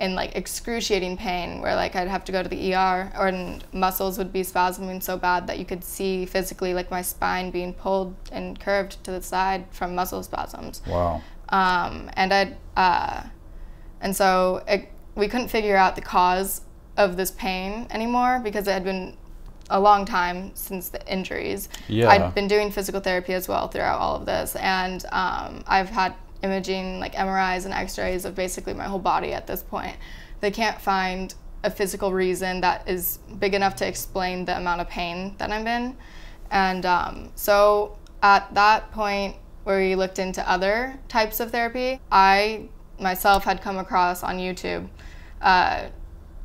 in 0.00 0.14
like 0.14 0.36
excruciating 0.36 1.16
pain 1.16 1.60
where 1.60 1.74
like 1.74 1.96
I'd 1.96 2.08
have 2.08 2.24
to 2.24 2.32
go 2.32 2.42
to 2.42 2.48
the 2.48 2.74
ER 2.74 3.12
or 3.18 3.28
and 3.28 3.64
muscles 3.72 4.18
would 4.18 4.32
be 4.32 4.42
spasming 4.42 5.02
so 5.02 5.16
bad 5.16 5.46
that 5.46 5.58
you 5.58 5.64
could 5.64 5.84
see 5.84 6.26
physically 6.26 6.74
like 6.74 6.90
my 6.90 7.02
spine 7.02 7.50
being 7.50 7.74
pulled 7.74 8.14
and 8.32 8.58
curved 8.58 9.02
to 9.04 9.10
the 9.10 9.22
side 9.22 9.66
from 9.70 9.94
muscle 9.94 10.22
spasms. 10.22 10.82
wow. 10.86 11.22
Um, 11.50 12.10
and 12.12 12.32
I, 12.34 12.56
uh, 12.76 13.22
and 14.00 14.14
so 14.14 14.62
it, 14.68 14.90
we 15.14 15.28
couldn't 15.28 15.48
figure 15.48 15.76
out 15.76 15.96
the 15.96 16.02
cause 16.02 16.60
of 16.96 17.16
this 17.16 17.30
pain 17.30 17.86
anymore 17.90 18.40
because 18.42 18.68
it 18.68 18.72
had 18.72 18.84
been 18.84 19.16
a 19.70 19.80
long 19.80 20.04
time 20.04 20.50
since 20.54 20.88
the 20.88 21.06
injuries. 21.10 21.68
Yeah. 21.88 22.08
I'd 22.08 22.34
been 22.34 22.48
doing 22.48 22.70
physical 22.70 23.00
therapy 23.00 23.32
as 23.34 23.48
well 23.48 23.68
throughout 23.68 23.98
all 23.98 24.16
of 24.16 24.26
this, 24.26 24.56
and 24.56 25.04
um, 25.12 25.64
I've 25.66 25.90
had 25.90 26.14
imaging 26.42 27.00
like 27.00 27.14
MRIs 27.14 27.64
and 27.64 27.74
X-rays 27.74 28.24
of 28.24 28.34
basically 28.34 28.74
my 28.74 28.84
whole 28.84 28.98
body 28.98 29.32
at 29.32 29.46
this 29.46 29.62
point. 29.62 29.96
They 30.40 30.50
can't 30.50 30.80
find 30.80 31.34
a 31.64 31.70
physical 31.70 32.12
reason 32.12 32.60
that 32.60 32.88
is 32.88 33.18
big 33.38 33.54
enough 33.54 33.74
to 33.76 33.86
explain 33.86 34.44
the 34.44 34.56
amount 34.56 34.80
of 34.80 34.88
pain 34.88 35.34
that 35.38 35.50
I'm 35.50 35.66
in, 35.66 35.96
and 36.50 36.86
um, 36.86 37.32
so 37.34 37.98
at 38.22 38.52
that 38.54 38.90
point 38.92 39.36
where 39.64 39.80
we 39.80 39.94
looked 39.94 40.18
into 40.18 40.48
other 40.48 40.98
types 41.08 41.40
of 41.40 41.50
therapy, 41.50 42.00
I 42.10 42.68
myself 42.98 43.44
had 43.44 43.60
come 43.60 43.78
across 43.78 44.22
on 44.22 44.38
YouTube 44.38 44.88
uh, 45.40 45.88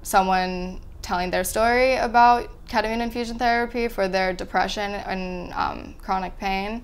someone 0.01 0.81
telling 1.01 1.31
their 1.31 1.43
story 1.43 1.95
about 1.95 2.49
ketamine 2.67 3.01
infusion 3.01 3.37
therapy 3.37 3.87
for 3.87 4.07
their 4.07 4.33
depression 4.33 4.91
and 4.91 5.53
um, 5.53 5.95
chronic 6.01 6.37
pain. 6.37 6.83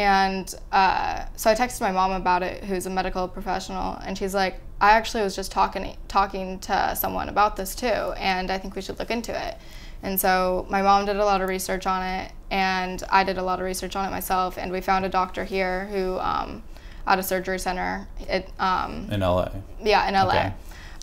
And 0.00 0.54
uh, 0.72 1.26
so 1.36 1.50
I 1.50 1.54
texted 1.54 1.82
my 1.82 1.92
mom 1.92 2.12
about 2.12 2.42
it, 2.42 2.64
who's 2.64 2.86
a 2.86 2.90
medical 2.90 3.28
professional, 3.28 3.98
and 4.02 4.16
she's 4.16 4.34
like, 4.34 4.58
"I 4.80 4.92
actually 4.92 5.22
was 5.22 5.36
just 5.36 5.52
talking 5.52 5.94
talking 6.08 6.58
to 6.60 6.96
someone 6.96 7.28
about 7.28 7.56
this 7.56 7.74
too, 7.74 7.86
and 8.16 8.50
I 8.50 8.56
think 8.56 8.74
we 8.74 8.80
should 8.80 8.98
look 8.98 9.10
into 9.10 9.32
it." 9.48 9.58
And 10.02 10.18
so 10.18 10.66
my 10.70 10.80
mom 10.80 11.04
did 11.04 11.16
a 11.16 11.24
lot 11.26 11.42
of 11.42 11.50
research 11.50 11.86
on 11.86 12.02
it, 12.02 12.32
and 12.50 13.02
I 13.10 13.24
did 13.24 13.36
a 13.36 13.42
lot 13.42 13.58
of 13.58 13.66
research 13.66 13.94
on 13.94 14.08
it 14.08 14.10
myself, 14.10 14.56
and 14.56 14.72
we 14.72 14.80
found 14.80 15.04
a 15.04 15.10
doctor 15.10 15.44
here 15.44 15.84
who, 15.92 16.18
um, 16.18 16.62
at 17.06 17.18
a 17.18 17.22
surgery 17.22 17.58
center, 17.58 18.08
it, 18.20 18.48
um, 18.58 19.06
In 19.12 19.20
LA. 19.20 19.50
yeah, 19.82 20.08
in 20.08 20.14
LA, 20.14 20.28
Okay. 20.30 20.52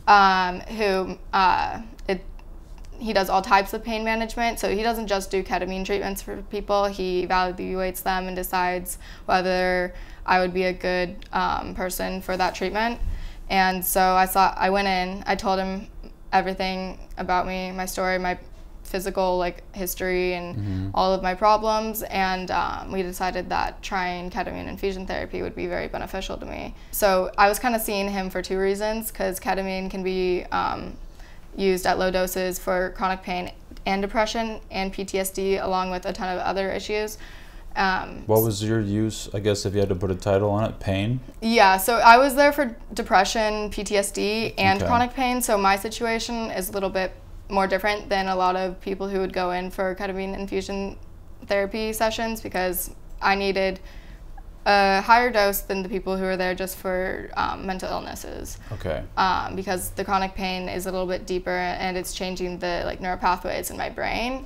um, 0.07 0.59
who 0.75 1.17
uh, 1.33 1.81
he 2.99 3.13
does 3.13 3.29
all 3.29 3.41
types 3.41 3.73
of 3.73 3.83
pain 3.83 4.03
management. 4.03 4.59
So 4.59 4.73
he 4.73 4.83
doesn't 4.83 5.07
just 5.07 5.31
do 5.31 5.43
ketamine 5.43 5.85
treatments 5.85 6.21
for 6.21 6.41
people. 6.43 6.85
He 6.85 7.25
evaluates 7.25 8.03
them 8.03 8.27
and 8.27 8.35
decides 8.35 8.97
whether 9.25 9.93
I 10.25 10.39
would 10.39 10.53
be 10.53 10.63
a 10.63 10.73
good 10.73 11.25
um, 11.31 11.75
person 11.75 12.21
for 12.21 12.35
that 12.37 12.55
treatment. 12.55 12.99
And 13.49 13.83
so 13.83 14.01
I 14.01 14.25
saw 14.25 14.53
I 14.57 14.69
went 14.69 14.87
in. 14.87 15.23
I 15.25 15.35
told 15.35 15.59
him 15.59 15.87
everything 16.33 16.99
about 17.17 17.47
me, 17.47 17.71
my 17.71 17.85
story, 17.85 18.17
my 18.17 18.37
physical 18.87 19.37
like 19.37 19.63
history 19.75 20.33
and 20.33 20.91
all 20.93 21.13
of 21.13 21.21
my 21.21 21.35
problems 21.35 22.03
and 22.03 22.49
um, 22.51 22.89
we 22.91 23.03
decided 23.03 23.49
that 23.49 23.81
trying 23.83 24.29
ketamine 24.29 24.67
infusion 24.67 25.05
therapy 25.05 25.41
would 25.41 25.53
be 25.53 25.67
very 25.67 25.89
beneficial 25.89 26.37
to 26.37 26.45
me 26.45 26.73
so 26.91 27.29
i 27.37 27.49
was 27.49 27.59
kind 27.59 27.75
of 27.75 27.81
seeing 27.81 28.07
him 28.07 28.29
for 28.29 28.41
two 28.41 28.57
reasons 28.57 29.11
because 29.11 29.41
ketamine 29.41 29.91
can 29.91 30.03
be 30.03 30.45
um, 30.53 30.95
used 31.57 31.85
at 31.85 31.99
low 31.99 32.09
doses 32.11 32.57
for 32.59 32.91
chronic 32.95 33.21
pain 33.23 33.51
and 33.85 34.01
depression 34.01 34.61
and 34.71 34.93
ptsd 34.93 35.61
along 35.61 35.89
with 35.91 36.05
a 36.05 36.13
ton 36.13 36.33
of 36.35 36.41
other 36.41 36.71
issues 36.71 37.17
um, 37.75 38.23
What 38.25 38.41
was 38.41 38.63
your 38.63 38.79
use? 38.81 39.29
I 39.35 39.39
guess 39.39 39.63
if 39.65 39.73
you 39.75 39.79
had 39.81 39.89
to 39.89 39.95
put 39.95 40.09
a 40.09 40.15
title 40.15 40.49
on 40.49 40.63
it, 40.63 40.79
pain. 40.79 41.19
yeah, 41.41 41.77
so 41.77 41.97
I 41.97 42.17
was 42.17 42.33
there 42.33 42.51
for 42.51 42.75
depression, 42.91 43.69
PTSD, 43.69 44.55
and 44.57 44.79
Okay. 44.79 44.87
chronic 44.87 45.13
pain. 45.13 45.43
So 45.43 45.59
my 45.59 45.75
situation 45.75 46.49
is 46.49 46.69
a 46.69 46.71
little 46.71 46.89
bit 46.89 47.11
more 47.49 47.67
different 47.67 48.09
than 48.09 48.29
a 48.29 48.35
lot 48.35 48.55
of 48.55 48.81
people 48.81 49.07
who 49.07 49.19
would 49.19 49.31
go 49.31 49.51
in 49.51 49.69
for 49.69 49.93
ketamine 49.93 50.33
infusion 50.35 50.97
therapy 51.45 51.93
sessions 51.93 52.41
because 52.41 52.89
I 53.21 53.35
needed 53.35 53.79
a 54.67 55.01
higher 55.01 55.31
dose 55.31 55.61
than 55.61 55.81
the 55.81 55.87
people 55.89 56.17
who 56.17 56.25
are 56.25 56.35
there 56.37 56.53
just 56.53 56.77
for 56.77 57.29
um, 57.37 57.65
mental 57.65 57.89
illnesses. 57.89 58.57
Okay. 58.73 59.01
Um, 59.15 59.55
because 59.55 59.91
the 59.91 60.03
chronic 60.03 60.35
pain 60.35 60.67
is 60.67 60.85
a 60.87 60.91
little 60.91 61.07
bit 61.07 61.25
deeper 61.25 61.49
and 61.79 61.95
it's 61.97 62.13
changing 62.13 62.59
the 62.59 62.83
like 62.85 62.99
neural 62.99 63.17
pathways 63.17 63.71
in 63.71 63.77
my 63.77 63.89
brain. 63.89 64.45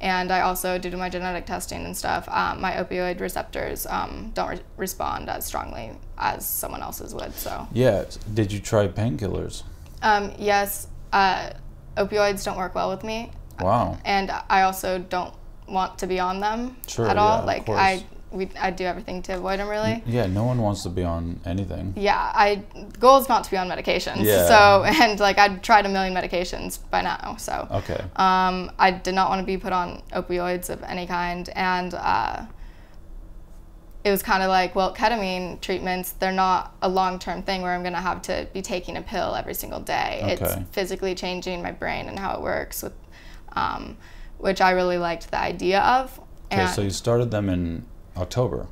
And 0.00 0.32
I 0.32 0.40
also, 0.40 0.76
due 0.78 0.90
to 0.90 0.96
my 0.96 1.08
genetic 1.10 1.44
testing 1.46 1.84
and 1.84 1.94
stuff, 1.96 2.26
um, 2.30 2.60
my 2.60 2.72
opioid 2.72 3.20
receptors 3.20 3.86
um, 3.86 4.32
don't 4.34 4.48
re- 4.48 4.60
respond 4.78 5.28
as 5.28 5.44
strongly 5.46 5.92
as 6.18 6.44
someone 6.46 6.82
else's 6.82 7.14
would. 7.14 7.34
So, 7.34 7.68
Yeah. 7.72 8.04
Did 8.34 8.50
you 8.50 8.60
try 8.60 8.88
painkillers? 8.88 9.62
um, 10.02 10.32
yes, 10.38 10.88
uh, 11.12 11.50
opioids 11.98 12.42
don't 12.44 12.56
work 12.56 12.74
well 12.74 12.88
with 12.90 13.04
me, 13.04 13.30
Wow. 13.60 13.98
and 14.06 14.32
I 14.48 14.62
also 14.62 14.98
don't 14.98 15.34
want 15.68 15.98
to 15.98 16.06
be 16.06 16.18
on 16.18 16.40
them 16.40 16.76
Sure, 16.88 17.06
at 17.06 17.16
yeah, 17.16 17.22
all. 17.22 17.38
of 17.40 17.44
Like 17.44 17.66
course. 17.66 17.78
I, 17.78 18.02
we, 18.32 18.48
I 18.58 18.70
do 18.70 18.84
everything 18.84 19.22
to 19.22 19.32
avoid 19.34 19.58
them. 19.58 19.68
Really. 19.68 20.02
Yeah. 20.06 20.26
No 20.26 20.44
one 20.44 20.58
wants 20.58 20.82
to 20.84 20.88
be 20.88 21.02
on 21.02 21.40
anything. 21.44 21.94
Yeah, 21.96 22.30
I 22.34 22.62
goal 22.98 23.18
is 23.18 23.28
not 23.28 23.44
to 23.44 23.50
be 23.50 23.56
on 23.56 23.68
medications. 23.68 24.24
Yeah. 24.24 24.46
So 24.46 24.84
and 25.02 25.18
like 25.20 25.38
I'd 25.38 25.62
tried 25.62 25.86
a 25.86 25.88
million 25.88 26.14
medications 26.14 26.78
by 26.90 27.02
now. 27.02 27.36
So 27.38 27.66
Okay. 27.70 28.00
um, 28.16 28.70
I 28.78 28.90
did 28.90 29.14
not 29.14 29.28
want 29.28 29.40
to 29.40 29.46
be 29.46 29.56
put 29.56 29.72
on 29.72 30.02
opioids 30.12 30.70
of 30.70 30.82
any 30.84 31.06
kind, 31.06 31.48
and 31.54 31.94
uh, 31.94 32.46
it 34.02 34.10
was 34.10 34.22
kind 34.22 34.42
of 34.42 34.48
like, 34.48 34.74
well, 34.74 34.94
ketamine 34.94 35.60
treatments 35.60 36.12
they're 36.12 36.32
not 36.32 36.74
a 36.82 36.88
long 36.88 37.18
term 37.18 37.42
thing 37.42 37.62
where 37.62 37.72
I'm 37.72 37.82
gonna 37.82 38.00
have 38.00 38.22
to 38.22 38.48
be 38.52 38.62
taking 38.62 38.96
a 38.96 39.02
pill 39.02 39.34
every 39.34 39.54
single 39.54 39.80
day. 39.80 40.20
Okay. 40.22 40.32
It's 40.32 40.70
physically 40.70 41.14
changing 41.14 41.62
my 41.62 41.72
brain 41.72 42.08
and 42.08 42.18
how 42.18 42.34
it 42.34 42.40
works, 42.42 42.82
with 42.82 42.94
um, 43.52 43.96
which 44.38 44.60
I 44.60 44.70
really 44.70 44.98
liked 44.98 45.30
the 45.30 45.38
idea 45.38 45.80
of. 45.80 46.18
Okay. 46.52 46.66
So 46.68 46.82
you 46.82 46.90
started 46.90 47.30
them 47.30 47.48
in 47.48 47.84
October. 48.16 48.66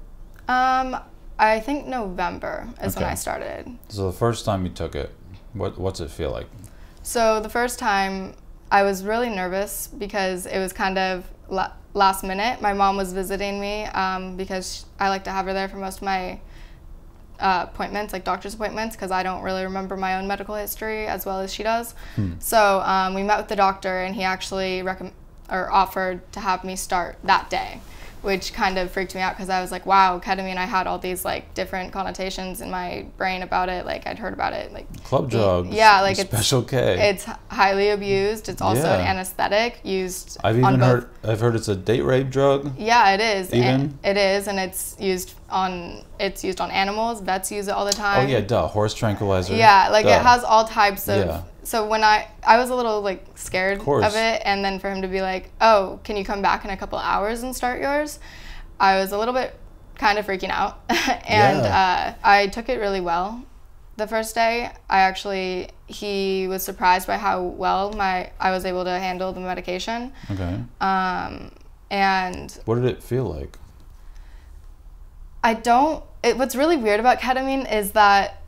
um, 0.49 0.97
I 1.41 1.61
think 1.61 1.87
November 1.87 2.67
is 2.83 2.97
when 2.97 3.05
I 3.05 3.15
started. 3.15 3.79
So 3.89 4.11
the 4.11 4.17
first 4.17 4.45
time 4.45 4.65
you 4.65 4.71
took 4.73 4.97
it, 4.97 5.15
what 5.53 5.79
what's 5.79 6.01
it 6.01 6.11
feel 6.11 6.33
like? 6.33 6.47
So 7.03 7.39
the 7.41 7.49
first 7.49 7.79
time 7.79 8.35
I 8.73 8.83
was 8.83 9.05
really 9.05 9.31
nervous 9.31 9.87
because 9.87 10.47
it 10.47 10.59
was 10.59 10.73
kind 10.73 10.99
of 10.99 11.25
la- 11.49 11.73
last 11.95 12.25
minute. 12.25 12.61
My 12.61 12.73
mom 12.73 12.97
was 12.97 13.13
visiting 13.13 13.61
me 13.61 13.85
um, 13.85 14.37
because 14.37 14.85
I 14.99 15.09
like 15.11 15.23
to 15.25 15.31
have 15.31 15.47
her 15.47 15.53
there 15.55 15.69
for 15.69 15.77
most 15.77 15.99
of 15.99 16.03
my 16.03 16.41
uh, 17.39 17.67
appointments, 17.73 18.13
like 18.13 18.25
doctor's 18.25 18.55
appointments, 18.55 18.97
because 18.97 19.13
I 19.13 19.23
don't 19.23 19.43
really 19.43 19.63
remember 19.63 19.97
my 19.97 20.17
own 20.19 20.27
medical 20.27 20.57
history 20.57 21.07
as 21.07 21.25
well 21.25 21.39
as 21.39 21.55
she 21.55 21.63
does. 21.63 21.95
So 22.41 22.81
um, 22.81 23.15
we 23.15 23.23
met 23.23 23.39
with 23.39 23.47
the 23.49 23.57
doctor, 23.57 24.03
and 24.03 24.15
he 24.17 24.25
actually 24.25 24.83
recomm- 24.83 25.13
or 25.49 25.71
offered 25.71 26.31
to 26.33 26.41
have 26.41 26.65
me 26.65 26.75
start 26.75 27.17
that 27.23 27.49
day, 27.49 27.81
which 28.23 28.53
kind 28.53 28.79
of 28.79 28.91
freaked 28.91 29.15
me 29.15 29.21
out 29.21 29.35
because 29.37 29.49
I 29.49 29.61
was 29.61 29.71
like, 29.71 29.87
wow, 29.87 30.19
ketamine. 30.19 30.57
I 30.57 30.65
had 30.65 30.87
all 30.87 30.99
these 30.99 31.25
like 31.25 31.55
different 31.55 31.93
connotations 31.93 32.61
in 32.61 32.71
my 32.71 33.07
brain 33.17 33.43
about 33.43 33.69
it. 33.69 33.87
Like 33.87 34.07
I'd 34.07 34.19
heard 34.19 34.33
about 34.33 34.53
it, 34.53 34.73
like 34.73 34.87
Club 35.05 35.31
drugs. 35.31 35.69
yeah, 35.71 36.01
like 36.01 36.19
it's- 36.19 36.29
Special 36.29 36.63
K. 36.63 37.11
it's 37.11 37.25
highly 37.49 37.91
abused. 37.91 38.49
It's 38.49 38.63
also 38.63 38.87
an 38.87 39.01
anesthetic 39.07 39.81
used 39.85 40.37
I've 40.45 40.63
on 40.63 40.75
even 40.75 40.81
heard. 40.81 41.09
I've 41.25 41.41
heard 41.41 41.55
it's 41.55 41.69
a 41.69 41.77
date 41.77 42.03
rape 42.03 42.31
drug. 42.31 42.73
Yeah, 42.79 43.13
it 43.15 43.21
is. 43.21 43.53
Even? 43.53 43.69
And 43.69 43.99
it 44.05 44.17
is, 44.17 44.49
and 44.49 44.59
it's 44.59 44.97
used 44.99 45.35
on 45.51 46.05
it's 46.21 46.43
used 46.45 46.61
on 46.61 46.71
animals. 46.71 47.21
Vets 47.21 47.51
use 47.53 47.69
it 47.69 47.73
all 47.73 47.85
the 47.85 47.93
time. 47.93 48.27
Oh 48.27 48.29
yeah, 48.31 48.41
duh. 48.41 48.67
Horse 48.67 48.95
tranquilizer. 48.95 49.55
Yeah, 49.55 49.89
like 49.91 50.05
Duh. 50.05 50.11
it 50.17 50.23
has 50.23 50.45
all 50.45 50.65
types 50.67 51.09
of. 51.09 51.25
Yeah. 51.27 51.43
So 51.69 51.87
when 51.87 52.03
I 52.03 52.27
I 52.43 52.57
was 52.57 52.71
a 52.71 52.75
little 52.75 53.03
like 53.03 53.27
scared 53.35 53.79
course. 53.81 54.07
of 54.07 54.15
it, 54.15 54.41
and 54.47 54.65
then 54.65 54.79
for 54.79 54.91
him 54.91 55.03
to 55.03 55.09
be 55.09 55.21
like, 55.21 55.51
"Oh, 55.61 56.01
can 56.03 56.17
you 56.17 56.25
come 56.25 56.41
back 56.41 56.65
in 56.65 56.71
a 56.71 56.79
couple 56.79 56.99
hours 56.99 57.43
and 57.43 57.55
start 57.55 57.79
yours?" 57.83 58.19
I 58.81 58.97
was 58.99 59.13
a 59.13 59.19
little 59.19 59.35
bit 59.35 59.55
kind 59.97 60.19
of 60.19 60.25
freaking 60.27 60.49
out, 60.49 60.81
and 61.29 61.59
uh, 61.67 62.15
I 62.25 62.47
took 62.47 62.71
it 62.71 62.79
really 62.79 63.03
well. 63.03 63.43
The 63.99 64.07
first 64.07 64.35
day, 64.35 64.71
I 64.89 65.01
actually 65.01 65.69
he 65.87 66.49
was 66.49 66.63
surprised 66.63 67.07
by 67.07 67.19
how 67.19 67.43
well 67.43 67.93
my 67.93 68.31
I 68.41 68.51
was 68.51 68.65
able 68.65 68.85
to 68.85 68.99
handle 68.99 69.35
the 69.35 69.41
medication, 69.41 70.15
Okay. 70.31 70.63
um, 70.81 71.53
and 71.91 72.51
What 72.65 72.77
did 72.77 72.87
it 72.87 73.03
feel 73.03 73.25
like? 73.25 73.59
I 75.45 75.53
don't. 75.53 76.03
It, 76.23 76.39
what's 76.39 76.57
really 76.57 76.79
weird 76.79 76.99
about 76.99 77.21
ketamine 77.21 77.71
is 77.71 77.93
that 77.93 78.41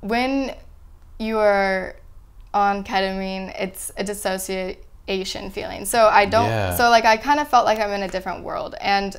when 0.00 0.54
you 1.18 1.38
are 1.38 1.96
on 2.54 2.84
ketamine, 2.84 3.54
it's 3.58 3.90
a 3.96 4.04
dissociation 4.04 5.50
feeling. 5.50 5.84
So 5.84 6.08
I 6.08 6.26
don't. 6.26 6.46
Yeah. 6.46 6.74
So 6.76 6.90
like 6.90 7.04
I 7.04 7.16
kind 7.16 7.40
of 7.40 7.48
felt 7.48 7.64
like 7.64 7.78
I'm 7.78 7.90
in 7.90 8.02
a 8.02 8.08
different 8.08 8.44
world, 8.44 8.74
and 8.80 9.16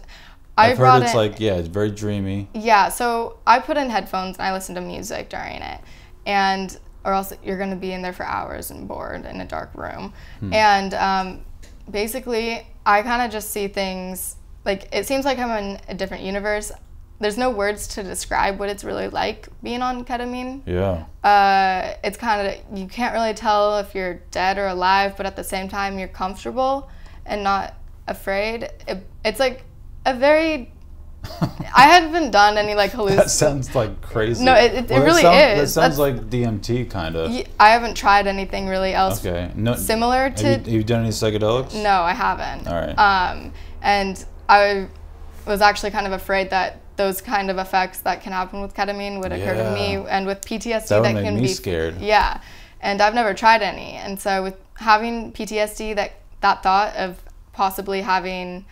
I 0.58 0.72
I've 0.72 0.78
brought 0.78 1.02
heard 1.02 1.04
it's 1.04 1.13
in, 1.13 1.18
like 1.18 1.40
yeah, 1.40 1.56
it's 1.56 1.68
very 1.68 1.92
dreamy. 1.92 2.48
yeah. 2.54 2.90
So 2.90 3.38
I 3.48 3.60
put 3.60 3.78
in 3.78 3.90
headphones 3.90 4.38
and 4.38 4.46
I 4.48 4.54
listen 4.54 4.75
to 4.75 4.82
music 4.82 5.30
during 5.30 5.62
it, 5.62 5.82
and 6.25 6.78
or 7.04 7.13
else 7.13 7.34
you're 7.44 7.58
gonna 7.58 7.75
be 7.75 7.92
in 7.92 8.02
there 8.02 8.13
for 8.13 8.25
hours 8.25 8.72
and 8.72 8.88
bored 8.88 9.25
in 9.25 9.42
a 9.42 9.46
dark 9.46 9.72
room, 9.75 10.13
and 10.52 10.94
um, 10.94 11.42
basically 11.90 12.66
I 12.86 13.02
kind 13.02 13.22
of 13.22 13.32
just 13.32 13.50
see 13.50 13.68
things 13.68 14.36
like 14.66 14.88
it 14.94 15.06
seems 15.08 15.25
like 15.25 15.38
I'm 15.40 15.52
in 15.63 15.80
a 15.88 15.94
different 15.96 16.24
universe. 16.24 16.72
There's 17.24 17.38
no 17.38 17.50
words 17.50 17.88
to 17.96 18.03
describe 18.03 18.60
what 18.60 18.70
it's 18.70 18.84
really 18.84 19.08
like 19.08 19.48
being 19.63 19.82
on 19.82 20.03
ketamine. 20.06 20.62
Yeah. 20.65 21.06
Uh, 21.27 21.96
it's 22.03 22.18
kind 22.18 22.48
of 22.48 22.77
you 22.77 22.88
can't 22.88 23.13
really 23.13 23.34
tell 23.34 23.80
if 23.80 23.96
you're 23.96 24.15
dead 24.32 24.58
or 24.58 24.68
alive, 24.68 25.15
but 25.18 25.25
at 25.25 25.36
the 25.36 25.44
same 25.44 25.68
time 25.70 25.98
you're 25.98 26.08
comfortable 26.10 26.89
and 27.25 27.44
not 27.44 27.75
afraid. 28.08 28.70
It, 28.88 29.08
it's 29.24 29.39
like 29.39 29.63
a 30.06 30.13
very. 30.13 30.70
I 31.75 31.84
haven't 31.84 32.32
done 32.32 32.58
any 32.58 32.75
like 32.75 32.92
That 32.92 32.98
hallucinations. 32.98 33.34
sounds 33.34 33.74
like 33.75 34.01
crazy. 34.01 34.44
No, 34.44 34.53
it- 34.56 34.74
it- 34.74 34.75
it 34.75 34.88
that 34.89 35.00
really 35.06 35.22
sound- 35.22 35.38
That 35.38 35.58
is. 35.58 35.74
sounds 35.74 35.96
That's- 35.98 35.98
like 35.98 36.30
DMT 36.30 36.89
kind 36.89 37.15
of. 37.15 37.32
I 37.60 37.70
haven't 37.70 37.96
tried 37.96 38.27
anything 38.27 38.68
really 38.68 38.94
else 38.94 39.25
Okay. 39.25 39.50
No. 39.56 39.75
similar 39.75 40.30
to. 40.30 40.44
Have 40.46 40.51
you, 40.51 40.58
have 40.65 40.68
you 40.68 40.84
done 40.84 41.00
any 41.03 41.12
psychedelics? 41.12 41.82
No, 41.82 42.01
I 42.01 42.12
haven't. 42.13 42.68
All 42.68 42.74
right. 42.75 42.94
Um, 43.00 43.53
and 43.82 44.24
I 44.50 44.88
was 45.48 45.62
actually 45.62 45.92
kind 45.92 46.06
of 46.08 46.12
afraid 46.13 46.50
that 46.50 46.82
those 46.96 47.22
kind 47.22 47.50
of 47.50 47.58
effects 47.58 48.00
that 48.02 48.22
can 48.22 48.32
happen 48.32 48.62
with 48.62 48.74
ketamine 48.74 49.20
would 49.20 49.32
occur 49.32 49.56
to 49.56 49.74
me, 49.74 49.96
and 50.10 50.26
with 50.26 50.42
PTSD 50.42 50.88
That 50.90 51.04
that 51.04 51.24
can 51.24 51.40
be 51.40 51.48
scared. 51.48 52.00
Yeah, 52.00 52.42
and 52.82 53.02
I've 53.02 53.16
never 53.16 53.34
tried 53.34 53.62
any, 53.62 53.94
and 53.94 54.20
so 54.20 54.44
with 54.44 54.58
having 54.76 55.32
PTSD, 55.32 55.96
that 55.96 56.14
that 56.42 56.64
thought 56.64 56.96
of 56.96 57.22
possibly 57.54 58.02
having 58.02 58.66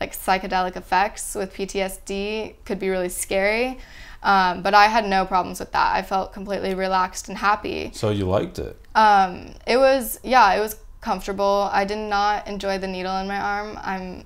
like 0.00 0.12
psychedelic 0.12 0.76
effects 0.76 1.34
with 1.34 1.52
PTSD 1.52 2.54
could 2.64 2.78
be 2.78 2.88
really 2.88 3.08
scary. 3.08 3.78
Um, 4.22 4.62
but 4.62 4.74
I 4.74 4.86
had 4.86 5.06
no 5.06 5.24
problems 5.24 5.60
with 5.60 5.72
that. 5.72 5.94
I 5.94 6.02
felt 6.02 6.32
completely 6.32 6.74
relaxed 6.74 7.28
and 7.28 7.38
happy. 7.38 7.90
So 7.94 8.10
you 8.10 8.26
liked 8.26 8.58
it? 8.58 8.76
Um, 8.94 9.54
it 9.66 9.76
was 9.76 10.18
yeah, 10.22 10.54
it 10.54 10.60
was 10.60 10.76
comfortable. 11.00 11.68
I 11.72 11.84
did 11.84 11.98
not 11.98 12.46
enjoy 12.48 12.78
the 12.78 12.88
needle 12.88 13.16
in 13.18 13.28
my 13.28 13.38
arm. 13.38 13.78
I'm 13.82 14.24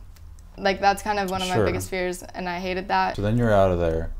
like 0.59 0.81
that's 0.81 1.03
kind 1.03 1.19
of 1.19 1.31
one 1.31 1.43
of 1.43 1.49
Sure. 1.49 1.59
my 1.59 1.65
biggest 1.65 1.89
fears, 1.91 2.23
and 2.23 2.49
I 2.49 2.59
hated 2.61 2.89
that. 2.89 3.17
So 3.17 3.23
then 3.23 3.37
you're 3.39 3.53
out 3.53 3.71
of 3.71 3.79
there, 3.81 4.11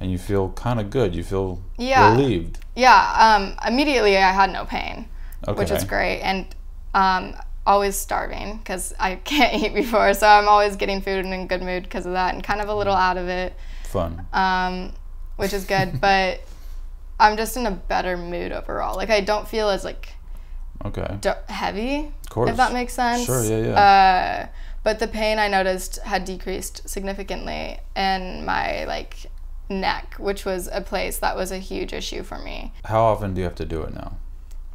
and 0.00 0.10
you 0.10 0.18
feel 0.18 0.50
kind 0.50 0.78
of 0.80 0.90
good. 0.90 1.14
You 1.14 1.22
feel 1.24 1.60
Yeah. 1.78 2.10
relieved. 2.10 2.58
Yeah. 2.74 3.14
Um, 3.18 3.56
immediately, 3.66 4.16
I 4.16 4.32
had 4.32 4.52
no 4.52 4.64
pain, 4.64 5.06
which 5.46 5.70
was 5.70 5.80
Okay. 5.82 5.88
great, 5.88 6.20
and 6.20 6.46
um, 6.94 7.34
always 7.66 7.96
starving 7.96 8.58
because 8.58 8.94
I 9.00 9.14
can't 9.24 9.54
eat 9.62 9.74
before, 9.74 10.12
so 10.14 10.26
I'm 10.28 10.48
always 10.48 10.76
getting 10.76 11.00
food 11.00 11.24
and 11.24 11.32
in 11.34 11.46
good 11.46 11.62
mood 11.62 11.84
because 11.84 12.06
of 12.06 12.12
that, 12.12 12.34
and 12.34 12.42
kind 12.44 12.60
of 12.60 12.68
a 12.68 12.74
little 12.74 12.94
out 12.94 13.16
of 13.16 13.28
it, 13.28 13.54
Fun. 13.84 14.26
um, 14.32 14.92
which 15.36 15.52
is 15.52 15.64
good. 15.64 16.00
but 16.00 16.40
I'm 17.18 17.36
just 17.36 17.56
in 17.56 17.64
a 17.66 17.70
better 17.70 18.16
mood 18.16 18.52
overall. 18.52 18.96
Like 18.96 19.10
I 19.10 19.20
don't 19.20 19.48
feel 19.48 19.70
as 19.70 19.84
like 19.84 20.10
Okay. 20.84 21.16
d- 21.20 21.30
heavy, 21.48 22.12
Of 22.24 22.30
course. 22.30 22.50
if 22.50 22.56
that 22.58 22.72
makes 22.72 22.92
sense. 22.92 23.24
Sure, 23.24 23.42
yeah, 23.42 23.78
Uh, 23.80 24.46
but 24.84 25.00
the 25.00 25.08
pain 25.08 25.38
I 25.38 25.48
noticed 25.48 25.98
had 26.02 26.24
decreased 26.24 26.88
significantly 26.88 27.80
in 27.96 28.44
my 28.44 28.84
like 28.84 29.26
neck, 29.68 30.14
which 30.18 30.44
was 30.44 30.68
a 30.72 30.80
place 30.80 31.18
that 31.18 31.34
was 31.34 31.50
a 31.50 31.58
huge 31.58 31.92
issue 31.92 32.22
for 32.22 32.38
me. 32.38 32.72
How 32.84 33.02
often 33.02 33.34
do 33.34 33.40
you 33.40 33.44
have 33.44 33.56
to 33.56 33.64
do 33.64 33.82
it 33.82 33.92
now? 33.92 34.18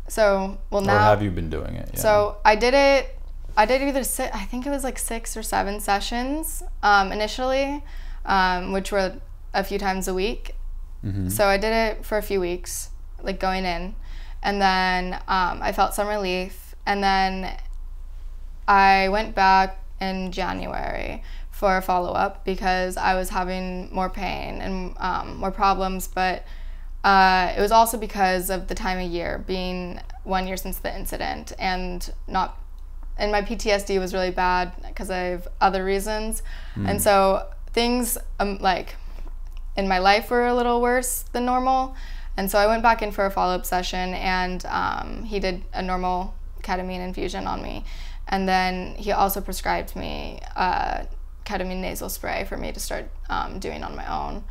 So, 0.09 0.57
well 0.71 0.81
now. 0.81 0.95
or 0.95 0.99
have 0.99 1.21
you 1.21 1.31
been 1.31 1.49
doing 1.49 1.75
it? 1.75 1.91
Yeah. 1.93 1.99
so 1.99 2.37
I 2.43 2.55
did 2.55 2.73
it 2.73 3.15
I 3.59 3.65
did 3.65 3.81
either 3.81 4.03
sit. 4.03 4.33
I 4.33 4.45
think 4.45 4.65
it 4.65 4.69
was 4.69 4.83
like 4.83 4.97
six 4.97 5.35
or 5.35 5.43
seven 5.43 5.81
sessions 5.81 6.63
um, 6.81 7.11
initially, 7.11 7.83
um, 8.25 8.71
which 8.71 8.91
were 8.91 9.17
a 9.53 9.63
few 9.63 9.77
times 9.77 10.07
a 10.07 10.13
week. 10.13 10.55
So 11.29 11.47
I 11.47 11.55
did 11.55 11.71
it 11.71 12.05
for 12.05 12.17
a 12.17 12.21
few 12.21 12.41
weeks, 12.41 12.89
like 13.21 13.39
going 13.39 13.63
in, 13.63 13.95
and 14.43 14.61
then 14.61 15.13
um, 15.29 15.61
I 15.61 15.71
felt 15.71 15.93
some 15.93 16.09
relief, 16.09 16.75
and 16.85 17.01
then 17.01 17.55
I 18.67 19.07
went 19.07 19.33
back 19.33 19.77
in 20.01 20.31
January 20.31 21.23
for 21.51 21.77
a 21.77 21.81
follow 21.81 22.13
up 22.13 22.45
because 22.45 22.95
I 22.95 23.15
was 23.15 23.29
having 23.29 23.93
more 23.93 24.09
pain 24.09 24.61
and 24.61 24.95
um, 24.97 25.37
more 25.37 25.51
problems, 25.51 26.07
but 26.07 26.45
uh, 27.03 27.53
it 27.57 27.61
was 27.61 27.71
also 27.71 27.97
because 27.97 28.49
of 28.49 28.67
the 28.67 28.75
time 28.75 28.99
of 28.99 29.11
year 29.11 29.43
being 29.45 29.99
one 30.23 30.47
year 30.47 30.57
since 30.57 30.79
the 30.79 30.95
incident 30.95 31.53
and 31.59 32.13
not 32.27 32.57
and 33.17 33.31
my 33.33 33.41
PTSD 33.41 33.99
was 33.99 34.13
really 34.13 34.31
bad 34.31 34.71
because 34.87 35.09
I 35.09 35.17
have 35.17 35.47
other 35.59 35.83
reasons, 35.83 36.41
and 36.87 37.01
so 37.01 37.47
things 37.73 38.17
um, 38.39 38.57
like 38.59 38.95
in 39.75 39.87
my 39.89 39.99
life 39.99 40.31
were 40.31 40.47
a 40.47 40.55
little 40.55 40.81
worse 40.81 41.25
than 41.33 41.43
normal, 41.45 41.95
and 42.37 42.49
so 42.49 42.57
I 42.57 42.67
went 42.67 42.81
back 42.81 43.01
in 43.01 43.11
for 43.11 43.25
a 43.25 43.31
follow 43.31 43.55
up 43.55 43.65
session, 43.65 44.13
and 44.13 44.65
um, 44.67 45.23
he 45.25 45.39
did 45.41 45.63
a 45.73 45.81
normal 45.81 46.33
ketamine 46.63 46.99
infusion 47.01 47.45
on 47.45 47.61
me, 47.61 47.83
and 48.29 48.47
then 48.47 48.95
he 48.95 49.11
also 49.11 49.41
prescribed 49.41 49.95
me 49.95 50.39
uh, 50.55 51.03
ketamine 51.45 51.81
nasal 51.81 52.09
spray 52.09 52.45
for 52.45 52.57
me 52.57 52.71
to 52.71 52.79
start 52.79 53.09
um, 53.29 53.59
doing 53.59 53.83
on 53.83 53.95
my 53.95 54.07
own 54.07 54.43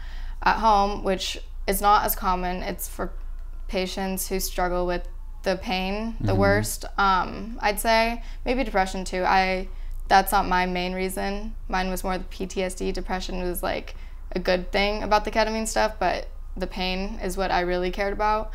at 0.43 0.57
home, 0.57 1.05
which 1.05 1.39
is 1.67 1.81
not 1.81 2.05
as 2.05 2.15
common. 2.15 2.63
It's 2.63 2.89
for 2.89 3.13
patients 3.69 4.29
who 4.29 4.41
struggle 4.41 4.87
with 4.87 5.07
the 5.45 5.57
pain 5.57 6.17
the 6.21 6.35
worst. 6.35 6.85
Um, 6.99 7.59
I'd 7.63 7.79
say 7.79 8.23
maybe 8.45 8.65
depression 8.65 9.05
too. 9.05 9.25
I 9.25 9.69
that's 10.09 10.33
not 10.33 10.47
my 10.49 10.67
main 10.67 10.95
reason. 10.95 11.55
Mine 11.69 11.91
was 11.91 12.03
more 12.03 12.19
the 12.19 12.25
PTSD. 12.25 12.93
Depression 12.93 13.41
was 13.43 13.63
like 13.63 13.95
a 14.33 14.41
good 14.41 14.73
thing 14.73 15.03
about 15.03 15.25
the 15.25 15.31
ketamine 15.31 15.69
stuff, 15.69 15.95
but 15.99 16.29
the 16.57 16.67
pain 16.67 17.21
is 17.23 17.37
what 17.37 17.51
I 17.51 17.61
really 17.61 17.91
cared 17.91 18.13
about. 18.13 18.51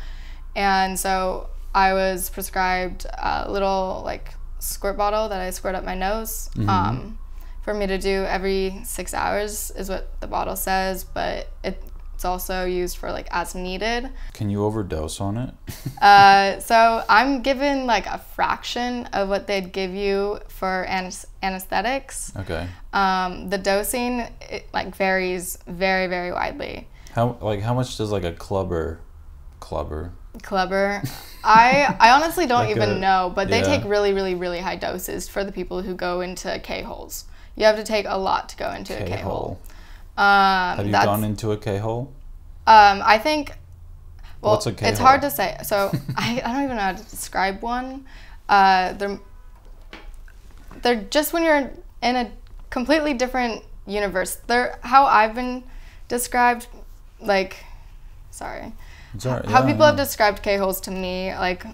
And 0.54 0.98
so 0.98 1.48
I 1.74 1.94
was 1.94 2.28
prescribed 2.28 3.06
a 3.06 3.50
little 3.50 4.02
like 4.04 4.34
squirt 4.64 4.96
bottle 4.96 5.28
that 5.28 5.40
I 5.40 5.50
squirt 5.50 5.74
up 5.74 5.84
my 5.84 5.94
nose. 5.94 6.50
Um, 6.68 7.18
for 7.62 7.72
me 7.74 7.86
to 7.86 7.98
do 7.98 8.24
every 8.24 8.80
six 8.84 9.14
hours 9.14 9.70
is 9.70 9.88
what 9.88 10.20
the 10.20 10.26
bottle 10.26 10.56
says, 10.56 11.04
but 11.04 11.48
it's 11.62 12.24
also 12.24 12.64
used 12.64 12.96
for 12.98 13.10
like 13.10 13.26
as 13.30 13.54
needed. 13.54 14.10
Can 14.34 14.50
you 14.50 14.64
overdose 14.64 15.20
on 15.20 15.36
it? 15.36 15.54
Uh, 16.02 16.60
so 16.60 17.02
I'm 17.08 17.40
given 17.40 17.86
like 17.86 18.04
a 18.06 18.18
fraction 18.18 19.06
of 19.14 19.28
what 19.30 19.46
they'd 19.46 19.72
give 19.72 19.94
you 19.94 20.38
for 20.48 20.84
anes- 20.84 21.24
anesthetics. 21.42 22.30
okay. 22.36 22.68
Um, 22.92 23.48
the 23.48 23.56
dosing 23.56 24.20
it, 24.42 24.68
like 24.74 24.94
varies 24.94 25.56
very 25.66 26.06
very 26.08 26.30
widely. 26.30 26.88
How 27.12 27.38
like 27.40 27.62
how 27.62 27.72
much 27.72 27.96
does 27.96 28.10
like 28.12 28.24
a 28.24 28.32
clubber, 28.32 29.00
clubber? 29.60 30.12
Clubber, 30.42 31.02
I 31.42 31.94
I 32.00 32.10
honestly 32.10 32.46
don't 32.46 32.64
Like 32.66 32.76
even 32.76 32.90
a- 32.90 32.98
know, 32.98 33.32
but 33.34 33.48
they 33.48 33.60
yeah. 33.60 33.64
take 33.76 33.84
really 33.84 34.12
really 34.12 34.34
really 34.34 34.60
high 34.60 34.76
doses 34.76 35.28
for 35.28 35.44
the 35.44 35.52
people 35.52 35.82
who 35.82 35.94
go 35.94 36.20
into 36.20 36.58
K 36.60 36.82
holes. 36.82 37.24
You 37.56 37.64
have 37.66 37.76
to 37.76 37.84
take 37.84 38.06
a 38.08 38.18
lot 38.18 38.48
to 38.50 38.56
go 38.56 38.70
into 38.72 38.94
a 38.94 39.04
K 39.06 39.16
hole. 39.16 39.16
K-hole. 39.16 39.60
Um, 40.16 40.76
Have 40.78 40.86
you 40.86 40.92
gone 40.92 41.24
into 41.24 41.52
a 41.52 41.56
K 41.56 41.78
hole? 41.78 42.12
Um, 42.66 43.02
I 43.04 43.18
think. 43.18 43.52
Well, 44.40 44.52
What's 44.54 44.66
a 44.66 44.70
it's 44.70 44.80
K-hole? 44.80 45.06
hard 45.06 45.22
to 45.22 45.30
say. 45.30 45.56
So 45.64 45.90
I, 46.16 46.42
I 46.44 46.52
don't 46.52 46.64
even 46.64 46.76
know 46.76 46.82
how 46.82 46.92
to 46.92 47.04
describe 47.04 47.62
one. 47.62 48.04
Uh, 48.48 48.92
they're 48.94 49.18
they're 50.82 51.02
just 51.10 51.32
when 51.32 51.44
you're 51.44 51.70
in 52.02 52.16
a 52.16 52.30
completely 52.70 53.14
different 53.14 53.62
universe. 53.86 54.36
They're 54.46 54.78
how 54.82 55.04
I've 55.06 55.34
been 55.34 55.64
described. 56.08 56.66
Like, 57.20 57.56
sorry, 58.30 58.72
All 59.24 59.32
right, 59.32 59.44
how 59.46 59.64
people 59.64 59.86
have 59.86 59.96
described 59.96 60.42
K 60.42 60.56
holes 60.56 60.80
to 60.82 60.90
me, 60.90 61.32
like, 61.34 61.64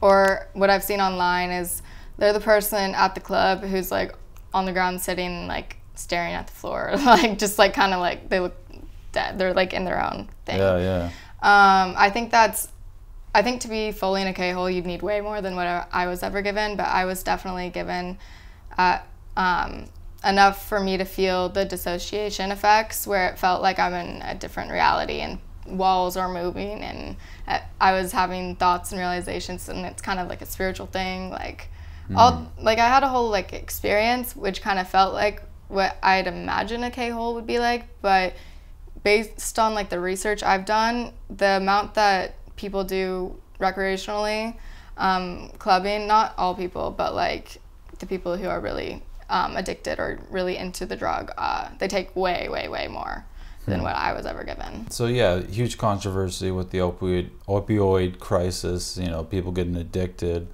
or 0.00 0.48
what 0.52 0.70
I've 0.70 0.84
seen 0.84 1.00
online 1.00 1.50
is 1.50 1.82
they're 2.18 2.32
the 2.32 2.40
person 2.40 2.94
at 2.94 3.14
the 3.14 3.20
club 3.20 3.62
who's 3.62 3.90
like 3.90 4.14
on 4.54 4.64
the 4.64 4.72
ground 4.72 5.00
sitting, 5.00 5.46
like 5.46 5.76
staring 5.94 6.34
at 6.34 6.46
the 6.46 6.52
floor, 6.52 6.92
like 7.04 7.38
just 7.38 7.58
like 7.58 7.74
kind 7.74 7.92
of 7.92 8.00
like 8.00 8.28
they 8.28 8.40
look 8.40 8.54
dead. 9.12 9.38
They're 9.38 9.54
like 9.54 9.72
in 9.72 9.84
their 9.84 10.02
own 10.02 10.28
thing. 10.44 10.58
Yeah, 10.58 10.78
yeah. 10.78 11.04
Um, 11.42 11.94
I 11.96 12.10
think 12.10 12.30
that's. 12.30 12.68
I 13.34 13.42
think 13.42 13.60
to 13.60 13.68
be 13.68 13.92
fully 13.92 14.22
in 14.22 14.28
a 14.28 14.32
K 14.32 14.52
hole, 14.52 14.70
you'd 14.70 14.86
need 14.86 15.02
way 15.02 15.20
more 15.20 15.40
than 15.40 15.54
what 15.54 15.66
I 15.66 15.86
I 15.92 16.06
was 16.06 16.22
ever 16.22 16.42
given. 16.42 16.76
But 16.76 16.88
I 16.88 17.04
was 17.04 17.22
definitely 17.22 17.70
given 17.70 18.18
uh, 18.76 19.00
um, 19.36 19.86
enough 20.24 20.68
for 20.68 20.80
me 20.80 20.96
to 20.96 21.04
feel 21.04 21.48
the 21.48 21.64
dissociation 21.64 22.50
effects, 22.50 23.06
where 23.06 23.28
it 23.28 23.38
felt 23.38 23.62
like 23.62 23.78
I'm 23.78 23.94
in 23.94 24.22
a 24.22 24.34
different 24.34 24.70
reality 24.70 25.20
and 25.20 25.38
walls 25.76 26.16
are 26.16 26.28
moving, 26.28 26.82
and 26.82 27.16
I 27.80 27.92
was 27.92 28.12
having 28.12 28.56
thoughts 28.56 28.92
and 28.92 28.98
realizations, 28.98 29.68
and 29.68 29.84
it's 29.86 30.02
kind 30.02 30.18
of 30.18 30.28
like 30.28 30.42
a 30.42 30.46
spiritual 30.46 30.86
thing. 30.86 31.30
Like, 31.30 31.68
all 32.16 32.50
like 32.58 32.78
I 32.78 32.88
had 32.88 33.02
a 33.02 33.08
whole 33.08 33.28
like 33.28 33.52
experience, 33.52 34.34
which 34.34 34.62
kind 34.62 34.78
of 34.78 34.88
felt 34.88 35.12
like 35.14 35.42
what 35.68 35.96
I'd 36.02 36.26
imagine 36.26 36.82
a 36.84 36.90
K 36.90 37.10
hole 37.10 37.34
would 37.34 37.46
be 37.46 37.58
like, 37.58 37.86
but 38.00 38.34
based 39.02 39.58
on 39.58 39.74
like 39.74 39.90
the 39.90 40.00
research 40.00 40.42
I've 40.42 40.64
done, 40.64 41.12
the 41.28 41.58
amount 41.58 41.94
that 41.94 42.34
people 42.56 42.84
do 42.84 43.36
recreationally, 43.60 44.56
um, 44.96 45.50
clubbing, 45.58 46.06
not 46.06 46.34
all 46.38 46.54
people, 46.54 46.90
but 46.90 47.14
like 47.14 47.58
the 47.98 48.06
people 48.06 48.36
who 48.36 48.48
are 48.48 48.60
really 48.60 49.02
um, 49.28 49.56
addicted 49.56 49.98
or 49.98 50.18
really 50.30 50.56
into 50.56 50.86
the 50.86 50.96
drug, 50.96 51.30
uh, 51.36 51.68
they 51.78 51.88
take 51.88 52.14
way, 52.16 52.48
way, 52.48 52.68
way 52.68 52.88
more 52.88 53.24
than 53.68 53.82
what 53.82 53.94
I 53.94 54.12
was 54.12 54.26
ever 54.26 54.44
given. 54.44 54.90
So 54.90 55.06
yeah, 55.06 55.40
huge 55.40 55.78
controversy 55.78 56.50
with 56.50 56.70
the 56.70 56.78
opioid 56.78 57.30
opioid 57.46 58.18
crisis. 58.18 58.96
You 58.96 59.08
know, 59.08 59.24
people 59.24 59.52
getting 59.52 59.76
addicted. 59.76 60.48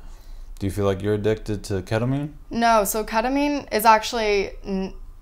Do 0.59 0.66
you 0.66 0.72
feel 0.72 0.85
like 0.85 1.03
you're 1.03 1.14
addicted 1.14 1.64
to 1.64 1.83
ketamine? 1.83 2.33
No, 2.50 2.85
so 2.85 3.05
ketamine 3.05 3.72
is 3.72 3.85
actually, 3.85 4.53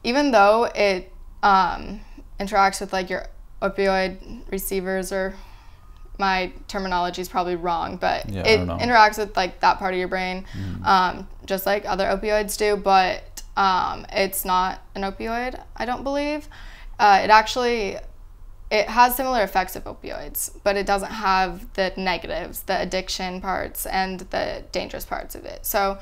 even 0.04 0.30
though 0.30 0.64
it 0.74 1.10
um, 1.42 2.00
interacts 2.38 2.80
with 2.80 2.92
like 2.92 3.08
your 3.08 3.26
opioid 3.62 4.50
receivers, 4.50 5.10
or 5.12 5.34
my 6.18 6.52
terminology 6.68 7.22
is 7.22 7.28
probably 7.28 7.56
wrong, 7.56 7.96
but 7.96 8.28
Yeah, 8.28 8.46
it 8.46 8.60
interacts 8.60 9.18
with 9.18 9.36
like 9.36 9.60
that 9.60 9.78
part 9.78 9.94
of 9.94 9.98
your 9.98 10.08
brain, 10.08 10.44
um, 10.84 11.26
just 11.46 11.64
like 11.66 11.84
other 11.86 12.06
opioids 12.06 12.56
do. 12.58 12.76
But 12.76 13.42
um, 13.56 14.06
it's 14.12 14.44
not 14.44 14.82
an 14.94 15.02
opioid, 15.02 15.60
I 15.76 15.84
don't 15.84 16.04
believe. 16.04 16.48
Uh, 17.02 17.20
it 17.24 17.30
actually 17.30 17.98
it 18.70 18.88
has 18.88 19.16
similar 19.16 19.42
effects 19.42 19.74
of 19.76 19.84
opioids, 19.84 20.50
but 20.64 20.76
it 20.76 20.86
doesn't 20.86 21.10
have 21.10 21.70
the 21.74 21.92
negatives, 21.96 22.62
the 22.62 22.80
addiction 22.80 23.40
parts, 23.40 23.84
and 23.86 24.20
the 24.30 24.64
dangerous 24.72 25.04
parts 25.04 25.34
of 25.34 25.44
it. 25.44 25.66
So 25.66 25.98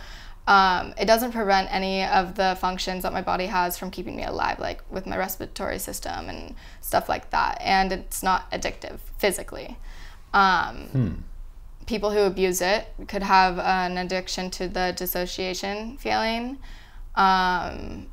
um, 0.47 0.95
it 0.97 1.07
doesn't 1.07 1.33
prevent 1.33 1.73
any 1.73 2.05
of 2.05 2.37
the 2.37 2.57
functions 2.61 3.03
that 3.03 3.13
my 3.13 3.23
body 3.23 3.47
has 3.47 3.79
from 3.79 3.91
keeping 3.91 4.15
me 4.15 4.25
alive, 4.25 4.61
like 4.61 4.83
with 4.91 5.07
my 5.07 5.17
respiratory 5.17 5.79
system 5.79 6.29
and 6.29 6.55
stuff 6.81 7.09
like 7.09 7.31
that. 7.31 7.61
And 7.61 7.93
it's 7.93 8.23
not 8.23 8.51
addictive 8.53 8.99
physically. 9.19 9.79
Um, 10.35 11.25
People 11.87 12.11
who 12.13 12.21
abuse 12.21 12.61
it 12.61 12.87
could 13.09 13.25
have 13.25 13.59
an 13.59 13.99
addiction 13.99 14.51
to 14.51 14.69
the 14.69 14.95
dissociation 14.97 15.97
feeling. 15.97 16.59
Um, 17.17 18.07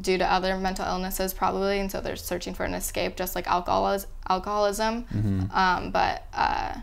due 0.00 0.18
to 0.18 0.24
other 0.32 0.56
mental 0.56 0.84
illnesses 0.86 1.32
probably 1.34 1.78
and 1.80 1.90
so 1.90 2.00
they're 2.00 2.16
searching 2.16 2.54
for 2.54 2.64
an 2.64 2.74
escape 2.74 3.16
just 3.16 3.34
like 3.34 3.46
alcoholis- 3.46 4.06
alcoholism. 4.28 5.04
Um, 5.52 5.90
but 5.90 6.26
uh, 6.32 6.74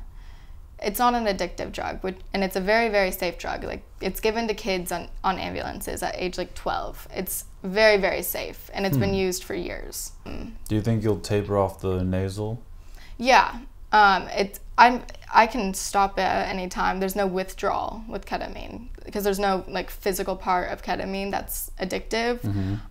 it's 0.82 1.00
not 1.00 1.14
an 1.14 1.26
addictive 1.26 1.72
drug 1.72 2.02
which, 2.04 2.18
and 2.34 2.44
it's 2.44 2.56
a 2.56 2.62
very 2.62 2.90
very 2.90 3.12
safe 3.12 3.38
drug. 3.38 3.64
Like 3.64 3.84
it's 4.02 4.20
given 4.20 4.48
to 4.48 4.54
kids 4.54 4.92
on, 4.92 5.08
on 5.24 5.40
ambulances 5.40 6.04
at 6.04 6.16
age 6.18 6.38
like 6.38 6.54
12 6.56 7.08
it's 7.16 7.46
very 7.64 7.98
very 7.98 8.22
safe 8.22 8.70
and 8.74 8.86
it's 8.86 8.98
been 8.98 9.14
used 9.14 9.44
for 9.44 9.56
years. 9.56 10.12
Do 10.68 10.76
you 10.76 10.82
think 10.82 11.04
you'll 11.04 11.20
taper 11.20 11.58
off 11.58 11.80
the 11.82 12.04
nasal? 12.04 12.62
yeah 13.18 13.60
um, 13.92 14.28
it's 14.36 14.60
I'm 14.78 15.04
I 15.34 15.48
can 15.48 15.74
stop 15.74 16.18
it 16.18 16.22
at 16.24 16.50
any 16.50 16.68
time. 16.68 17.00
There's 17.00 17.16
no 17.16 17.28
withdrawal 17.28 18.04
with 18.10 18.26
ketamine 18.26 18.88
because 19.06 19.24
there's 19.24 19.40
no 19.40 19.64
like 19.68 19.90
physical 19.90 20.36
part 20.36 20.72
of 20.72 20.82
ketamine 20.82 21.32
that's 21.32 21.72
addictive, 21.80 22.44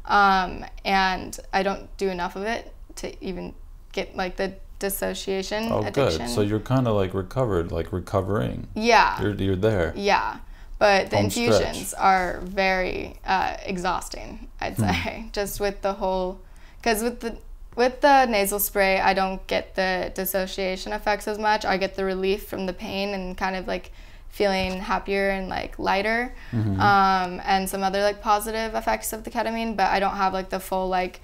um, 0.07 0.64
and 0.85 1.38
I 1.52 1.62
don't 1.62 1.94
do 1.96 2.09
enough 2.09 2.37
of 2.37 2.42
it 2.44 2.72
to 2.96 3.24
even 3.24 3.54
get 3.92 4.16
like 4.16 4.37
the 4.37 4.54
dissociation 4.78 5.68
Oh, 5.72 5.85
addiction. 5.85 6.18
good. 6.26 6.28
So 6.28 6.40
you're 6.42 6.61
kind 6.61 6.87
of 6.87 6.94
like 6.94 7.14
recovered, 7.14 7.72
like 7.72 7.92
recovering. 7.92 8.68
yeah, 8.74 9.20
You're 9.22 9.35
you're 9.35 9.57
there. 9.57 9.92
yeah, 9.96 10.38
but 10.78 11.11
the 11.11 11.16
Home 11.16 11.30
stretch. 11.30 11.48
infusions 11.61 11.94
are 11.94 12.40
very 12.44 13.16
uh, 13.26 13.57
exhausting. 13.64 14.48
I'd 14.61 14.74
Hmm. 14.76 14.83
say 14.83 15.24
just 15.33 15.61
with 15.61 15.83
the 15.83 15.94
whole, 15.94 16.40
because 16.78 17.02
with 17.02 17.20
the 17.20 17.37
with 17.76 18.00
the 18.00 18.26
nasal 18.26 18.58
spray, 18.58 19.00
I 19.00 19.14
don't 19.14 19.44
get 19.46 19.74
the 19.74 20.12
dissociation 20.14 20.92
effects 20.92 21.26
as 21.28 21.38
much. 21.38 21.64
I 21.64 21.76
get 21.76 21.94
the 21.96 22.04
relief 22.04 22.46
from 22.46 22.66
the 22.66 22.72
pain 22.72 23.14
and 23.14 23.37
kind 23.37 23.56
of 23.56 23.66
like 23.66 23.90
feeling 24.28 24.78
happier 24.80 25.30
and 25.30 25.48
like 25.48 25.78
lighter, 25.78 26.34
Mm-hmm. 26.52 26.80
um, 26.80 27.40
and 27.44 27.68
some 27.68 27.82
other 27.82 28.02
like 28.02 28.20
positive 28.20 28.74
effects 28.74 29.12
of 29.12 29.24
the 29.24 29.30
ketamine. 29.30 29.76
But 29.76 29.90
I 29.90 30.00
don't 30.00 30.16
have 30.16 30.32
like 30.32 30.50
the 30.50 30.60
full 30.60 30.88
like 30.88 31.20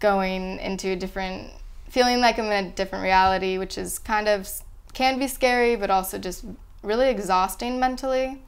going 0.00 0.58
into 0.58 0.88
a 0.88 0.96
different, 0.96 1.50
feeling 1.88 2.20
like 2.20 2.38
I'm 2.38 2.46
in 2.46 2.66
a 2.66 2.70
different 2.70 3.02
reality, 3.04 3.58
which 3.58 3.78
is 3.78 3.98
kind 3.98 4.28
of 4.28 4.48
can 4.92 5.18
be 5.18 5.26
scary, 5.28 5.76
but 5.76 5.90
also 5.90 6.18
just 6.18 6.44
really 6.82 7.08
exhausting 7.08 7.80
mentally. 7.80 8.42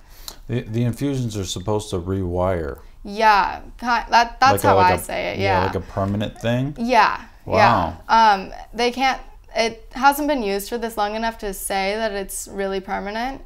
The, 0.49 0.61
the 0.63 0.85
infusions 0.85 1.37
are 1.37 1.45
supposed 1.45 1.91
to 1.91 1.99
rewire. 1.99 2.81
Yeah, 3.09 3.61
that 3.79 4.09
that's 4.41 4.41
like 4.41 4.65
a- 4.65 4.67
how 4.67 4.77
like 4.77 4.93
I 4.93 4.95
a- 4.97 4.99
say 4.99 5.29
it. 5.35 5.39
Yeah, 5.39 5.65
like 5.67 5.77
a 5.77 5.81
permanent 5.81 6.41
thing. 6.41 6.75
yeah, 6.79 7.23
Wow. 7.45 7.97
yeah. 8.09 8.33
Um, 8.33 8.53
they 8.75 8.91
can't. 8.91 9.21
It 9.55 9.89
hasn't 9.93 10.27
been 10.29 10.43
used 10.43 10.69
for 10.69 10.77
this 10.77 10.97
long 10.97 11.15
enough 11.15 11.39
to 11.39 11.55
say 11.55 11.95
that 11.97 12.13
it's 12.13 12.49
really 12.49 12.81
permanent. 12.81 13.43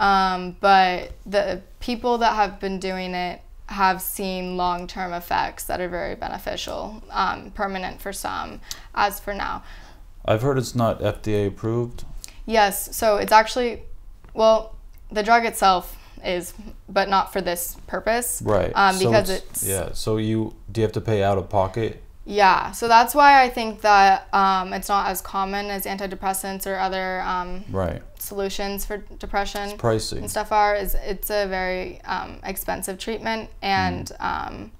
Um, 0.00 0.56
but 0.60 1.12
the 1.24 1.62
people 1.80 2.18
that 2.18 2.34
have 2.34 2.58
been 2.60 2.78
doing 2.80 3.14
it 3.14 3.40
have 3.68 4.02
seen 4.02 4.56
long-term 4.56 5.12
effects 5.12 5.64
that 5.64 5.80
are 5.80 5.88
very 5.88 6.14
beneficial, 6.14 7.02
um, 7.10 7.50
permanent 7.52 8.00
for 8.02 8.12
some, 8.12 8.60
as 8.94 9.18
for 9.20 9.32
now. 9.32 9.62
I've 10.24 10.42
heard 10.42 10.58
it's 10.58 10.74
not 10.74 11.00
FDA 11.00 11.46
approved. 11.48 12.04
Yes, 12.44 12.94
so 12.94 13.16
it's 13.16 13.32
actually, 13.32 13.82
well, 14.34 14.76
the 15.10 15.22
drug 15.22 15.44
itself 15.46 15.96
is, 16.24 16.54
but 16.88 17.08
not 17.08 17.32
for 17.32 17.40
this 17.40 17.76
purpose. 17.86 18.42
Right. 18.44 18.72
Um, 18.74 18.94
So 18.96 19.10
because 19.10 19.30
it's, 19.30 19.62
yeah. 19.66 19.92
So 19.92 20.16
you 20.16 20.54
do 20.70 20.80
you 20.80 20.84
have 20.84 20.92
to 20.92 21.00
pay 21.00 21.22
out 21.22 21.38
of 21.38 21.48
pocket? 21.48 22.02
Yeah, 22.28 22.72
so 22.72 22.88
that's 22.88 23.14
why 23.14 23.40
I 23.44 23.48
think 23.48 23.82
that 23.82 24.26
um, 24.34 24.72
it's 24.72 24.88
not 24.88 25.06
as 25.06 25.20
common 25.20 25.66
as 25.66 25.84
antidepressants 25.84 26.66
or 26.66 26.76
other 26.76 27.20
um, 27.20 27.64
Right. 27.70 28.02
solutions 28.18 28.84
for 28.84 28.96
depression 29.20 29.70
It's 29.70 29.74
pricey. 29.80 30.18
and 30.18 30.28
stuff 30.28 30.50
are. 30.50 30.74
Is 30.74 30.96
it's 30.96 31.30
a 31.30 31.46
very 31.46 32.00
um, 32.02 32.40
expensive 32.42 32.98
treatment, 32.98 33.48
and 33.62 34.10
um, 34.18 34.72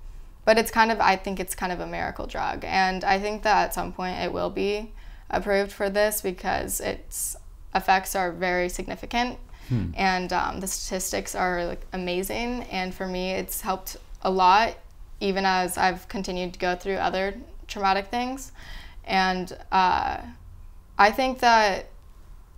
but 0.44 0.58
it's 0.58 0.72
kind 0.72 0.90
of 0.90 1.00
I 1.00 1.14
think 1.14 1.38
it's 1.38 1.54
kind 1.54 1.70
of 1.72 1.78
a 1.78 1.86
miracle 1.86 2.26
drug, 2.26 2.64
and 2.64 3.04
I 3.04 3.20
think 3.20 3.44
that 3.44 3.66
at 3.66 3.74
some 3.74 3.92
point 3.92 4.18
it 4.18 4.32
will 4.32 4.50
be 4.50 4.92
approved 5.30 5.70
for 5.70 5.88
this 5.88 6.20
because 6.22 6.80
its 6.80 7.36
effects 7.76 8.16
are 8.16 8.32
very 8.32 8.68
significant, 8.68 9.38
and 9.96 10.32
um, 10.32 10.60
the 10.60 10.66
statistics 10.66 11.34
are 11.34 11.64
like 11.64 11.86
amazing, 11.92 12.62
and 12.64 12.94
for 12.94 13.06
me 13.06 13.32
it's 13.32 13.60
helped 13.60 13.96
a 14.22 14.30
lot, 14.30 14.76
even 15.20 15.44
as 15.44 15.76
I've 15.78 16.08
continued 16.08 16.52
to 16.54 16.58
go 16.58 16.76
through 16.76 16.96
other 16.96 17.34
traumatic 17.66 18.06
things, 18.06 18.52
and 19.04 19.56
uh, 19.72 20.18
I 20.98 21.10
think 21.10 21.40
that 21.40 21.88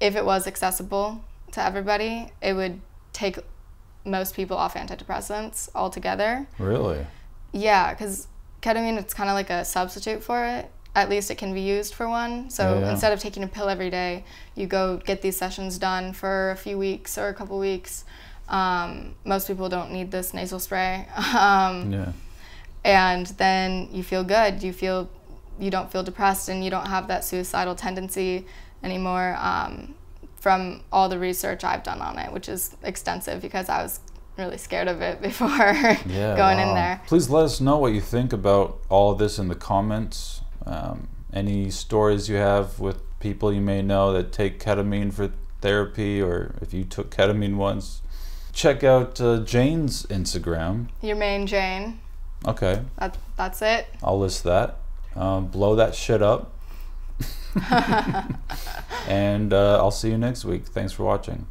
if 0.01 0.17
it 0.17 0.25
was 0.25 0.47
accessible 0.47 1.25
to 1.53 1.63
everybody, 1.63 2.33
it 2.41 2.55
would 2.55 2.81
take 3.13 3.39
most 4.05 4.35
people 4.35 4.57
off 4.57 4.75
antidepressants 4.75 5.69
altogether. 5.75 6.47
Really? 6.59 7.07
Yeah, 7.53 7.93
because 7.93 8.29
ketamine, 8.63 8.99
it's 8.99 9.15
kind 9.15 9.29
of 9.29 9.35
like 9.35 9.51
a 9.51 9.65
substitute 9.65 10.23
for 10.23 10.45
it. 10.45 10.71
At 11.03 11.09
least 11.09 11.31
it 11.31 11.39
can 11.39 11.53
be 11.55 11.61
used 11.77 11.95
for 11.95 12.09
one. 12.09 12.51
So 12.51 12.63
Yeah, 12.81 12.91
instead 12.93 13.13
of 13.13 13.21
taking 13.21 13.43
a 13.45 13.49
pill 13.57 13.69
every 13.69 13.91
day, 13.91 14.25
you 14.55 14.67
go 14.67 14.97
get 15.11 15.23
these 15.23 15.37
sessions 15.37 15.79
done 15.79 16.13
for 16.13 16.51
a 16.51 16.57
few 16.57 16.77
weeks 16.79 17.17
or 17.19 17.29
a 17.29 17.35
couple 17.35 17.59
weeks. 17.59 18.05
Um, 18.49 19.15
most 19.25 19.47
people 19.47 19.69
don't 19.69 19.91
need 19.93 20.11
this 20.11 20.33
nasal 20.35 20.59
spray. 20.59 21.07
Um, 21.49 21.93
Yeah. 21.93 22.13
and 22.85 23.27
then 23.45 23.89
you 23.93 24.03
feel 24.03 24.25
good 24.25 24.63
you 24.63 24.73
feel 24.73 25.09
you 25.65 25.71
don't 25.71 25.91
feel 25.93 26.05
depressed 26.05 26.49
and 26.49 26.65
you 26.65 26.71
don't 26.71 26.87
have 26.87 27.09
that 27.09 27.25
suicidal 27.25 27.75
tendency 27.75 28.47
anymore 28.83 29.37
um, 29.41 29.95
from 30.41 30.81
all 30.93 31.09
the 31.09 31.19
research 31.19 31.65
i've 31.65 31.83
done 31.83 32.01
on 32.01 32.15
it 32.19 32.33
which 32.33 32.49
is 32.49 32.77
extensive 32.85 33.43
because 33.43 33.69
i 33.69 33.83
was 33.83 33.99
really 34.39 34.57
scared 34.57 34.87
of 34.89 35.01
it 35.03 35.21
before 35.29 35.49
Yeah. 36.07 36.37
going 36.37 36.59
in 36.61 36.71
there 36.75 37.03
Please 37.09 37.29
let 37.29 37.45
us 37.51 37.61
know 37.61 37.77
what 37.83 37.93
you 37.93 38.01
think 38.01 38.33
about 38.33 38.79
all 38.89 39.11
of 39.13 39.19
this 39.19 39.39
in 39.41 39.49
the 39.49 39.57
comments. 39.57 40.43
Um, 40.69 41.09
any 41.33 41.71
stories 41.71 42.29
you 42.29 42.37
have 42.37 42.79
with 42.79 43.01
people 43.21 43.53
you 43.53 43.61
may 43.61 43.83
know 43.83 44.13
that 44.13 44.33
take 44.33 44.61
ketamine 44.61 45.13
for 45.13 45.33
therapy, 45.61 46.23
or 46.23 46.55
if 46.61 46.73
you 46.73 46.85
took 46.85 47.11
ketamine 47.11 47.57
once. 47.57 48.03
Check 48.53 48.85
out 48.85 49.21
uh, 49.21 49.41
Jane's 49.45 50.05
Instagram. 50.07 50.89
your 51.01 51.17
main 51.17 51.47
jane 51.47 52.01
Okay, 52.47 52.83
that, 52.99 53.17
that's 53.37 53.63
it 53.63 53.87
I'll 54.03 54.19
list 54.19 54.45
that. 54.45 54.79
Um, 55.17 55.47
blow 55.49 55.75
that 55.77 55.95
shit 55.95 56.23
up. 56.23 56.53
and 59.09 59.53
uh, 59.53 59.79
I'll 59.79 59.91
see 59.91 60.11
you 60.11 60.19
next 60.19 60.45
week. 60.45 60.67
Thanks 60.67 60.93
for 60.93 61.05
watching. 61.05 61.47